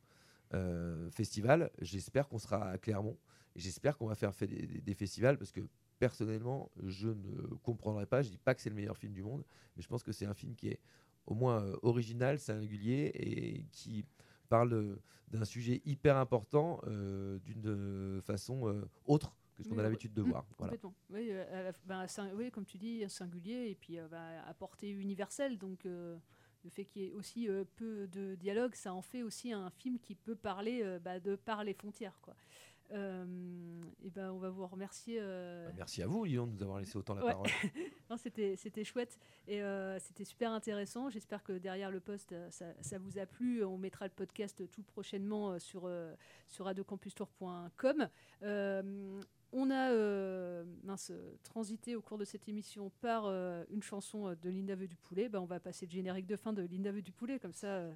[0.54, 1.72] euh, festivals.
[1.80, 3.18] J'espère qu'on sera à Clermont
[3.56, 5.62] et j'espère qu'on va faire fait des, festivals parce que
[6.00, 8.22] personnellement, je ne comprendrai pas.
[8.22, 9.44] Je dis pas que c'est le meilleur film du monde,
[9.76, 10.80] mais je pense que c'est un film qui est
[11.28, 14.06] au moins euh, original, singulier et qui
[14.50, 19.78] parle euh, d'un sujet hyper important euh, d'une euh, façon euh, autre que ce qu'on
[19.78, 20.46] a l'habitude de voir.
[20.58, 20.72] Voilà.
[20.72, 20.96] Complètement.
[21.10, 24.42] Oui, euh, à la f- ben, oui, comme tu dis, singulier et puis euh, ben,
[24.48, 25.58] à portée universelle.
[25.58, 26.18] Donc euh,
[26.64, 29.70] le fait qu'il y ait aussi euh, peu de dialogue, ça en fait aussi un
[29.70, 32.20] film qui peut parler euh, bah, de par les frontières.
[32.22, 32.36] Quoi.
[32.91, 35.20] et ben, on va vous remercier.
[35.20, 37.32] Bah, merci à vous, Lyon, de nous avoir laissé autant la Ouais.
[37.32, 37.47] parole.
[38.18, 41.10] c'était, c'était chouette et euh, c'était super intéressant.
[41.10, 43.64] J'espère que derrière le post, euh, ça, ça vous a plu.
[43.64, 46.16] On mettra le podcast tout prochainement euh, sur, euh,
[46.47, 48.10] sur radiocampustour.com.
[49.54, 54.50] Euh, on a euh, transité au cours de cette émission par euh, une chanson de
[54.50, 55.30] Linda Veu du Poulet.
[55.30, 57.68] Ben, on va passer le générique de fin de Linda Veu du Poulet, comme ça,
[57.68, 57.93] euh,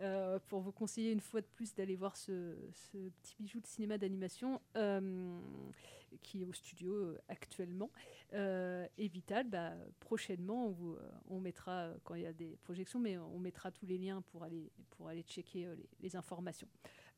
[0.00, 2.54] euh, pour vous conseiller une fois de plus d'aller voir ce,
[2.92, 5.38] petit bijou de cinéma d'animation euh,
[6.22, 7.90] qui est au studio euh, actuellement.
[8.32, 10.74] Euh, et Vital, bah, prochainement,
[11.28, 13.98] on, euh, mettra, euh, quand il y a des projections, mais on mettra tous les
[13.98, 16.68] liens pour aller, pour checker euh, les informations.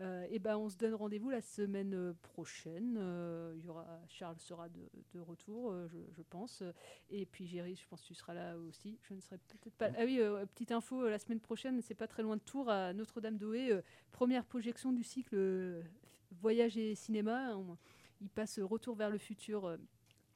[0.02, 2.96] Euh, et ben, on se donne rendez-vous la semaine euh, prochaine.
[2.98, 6.62] Euh, il y aura, Charles sera de, de retour, je, je pense.
[7.08, 8.98] Et puis Géry, je pense que tu seras là aussi.
[9.08, 9.88] Je ne serai peut-être pas.
[9.96, 10.18] Ah oui,
[10.54, 13.80] petite info, la semaine prochaine, c'est pas très loin de Tours, à Notre-Dame-d'Oé.
[14.12, 15.82] première projection du cycle
[16.30, 17.56] Voyage et cinéma.
[17.56, 17.78] On-
[18.20, 19.76] il passe Retour vers le futur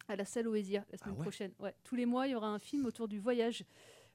[0.09, 1.23] à la salle Oesia la semaine ouais?
[1.23, 1.53] prochaine.
[1.59, 3.65] Ouais, tous les mois, il y aura un film autour du voyage.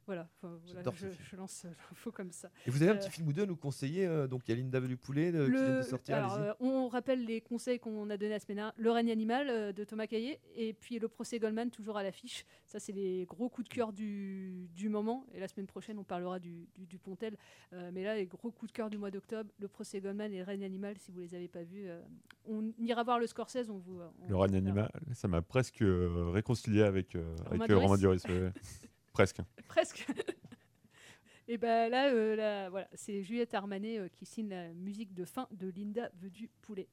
[0.07, 2.51] Voilà, voilà, je, je lance euh, l'info comme ça.
[2.67, 4.51] Et vous avez un Euh, petit film ou deux à nous conseiller euh, Donc il
[4.51, 6.15] y a Linda du Poulet euh, qui vient de sortir.
[6.17, 8.73] alors, euh, on rappelle les conseils qu'on a donnés la semaine dernière.
[8.77, 12.45] Le règne animal euh, de Thomas Caillé et puis le procès Goldman toujours à l'affiche.
[12.67, 15.25] Ça, c'est les gros coups de cœur du, du moment.
[15.33, 17.35] Et la semaine prochaine, on parlera du, du, du Pontel.
[17.73, 20.37] Euh, mais là, les gros coups de cœur du mois d'octobre, le procès Goldman et
[20.37, 21.99] le règne animal, si vous les avez pas vus, euh,
[22.45, 23.69] on ira voir le Scorsese.
[23.71, 27.75] On vous, on Le règne animal, ça m'a presque euh, réconcilié avec, euh, Romain avec
[27.77, 28.19] Romain Duris.
[28.23, 28.37] Duris.
[28.41, 28.53] ouais, ouais.
[29.16, 29.39] presque.
[29.70, 30.05] Presque.
[31.47, 35.24] Et ben là, euh, là, voilà, c'est Juliette Armanet euh, qui signe la musique de
[35.24, 36.89] fin de Linda veut du poulet.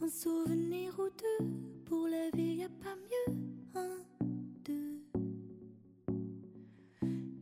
[0.00, 1.46] Un souvenir ou deux,
[1.84, 3.34] pour la vie y a pas mieux.
[3.74, 3.96] Un,
[4.64, 5.02] deux.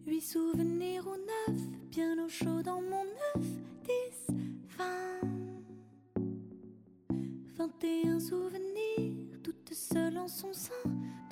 [0.06, 1.60] Huit souvenirs ou neuf,
[1.90, 3.04] bien au chaud dans mon
[3.36, 3.51] œuf.
[8.28, 10.72] Souvenirs, toute seule en son sein.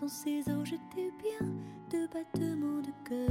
[0.01, 1.47] Dans ses eaux, j'étais bien
[1.93, 3.31] de battements de cœur.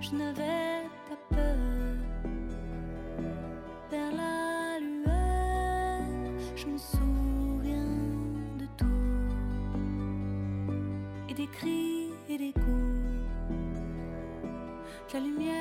[0.00, 1.56] Je n'avais pas peur
[3.90, 6.02] vers la lueur.
[6.54, 7.96] Je me souviens
[8.56, 8.86] de tout
[11.28, 13.18] et des cris et des coups,
[15.14, 15.57] la lumière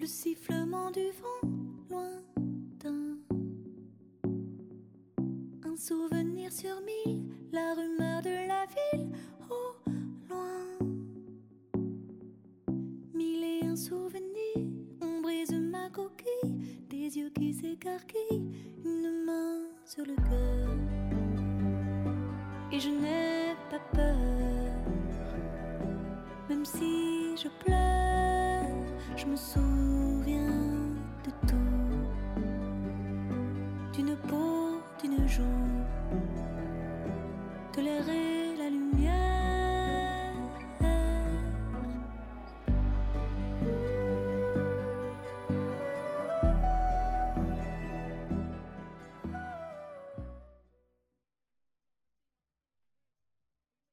[0.00, 1.50] le sifflement du vent
[1.90, 3.18] lointain.
[5.62, 7.89] Un souvenir sur mille, la rumeur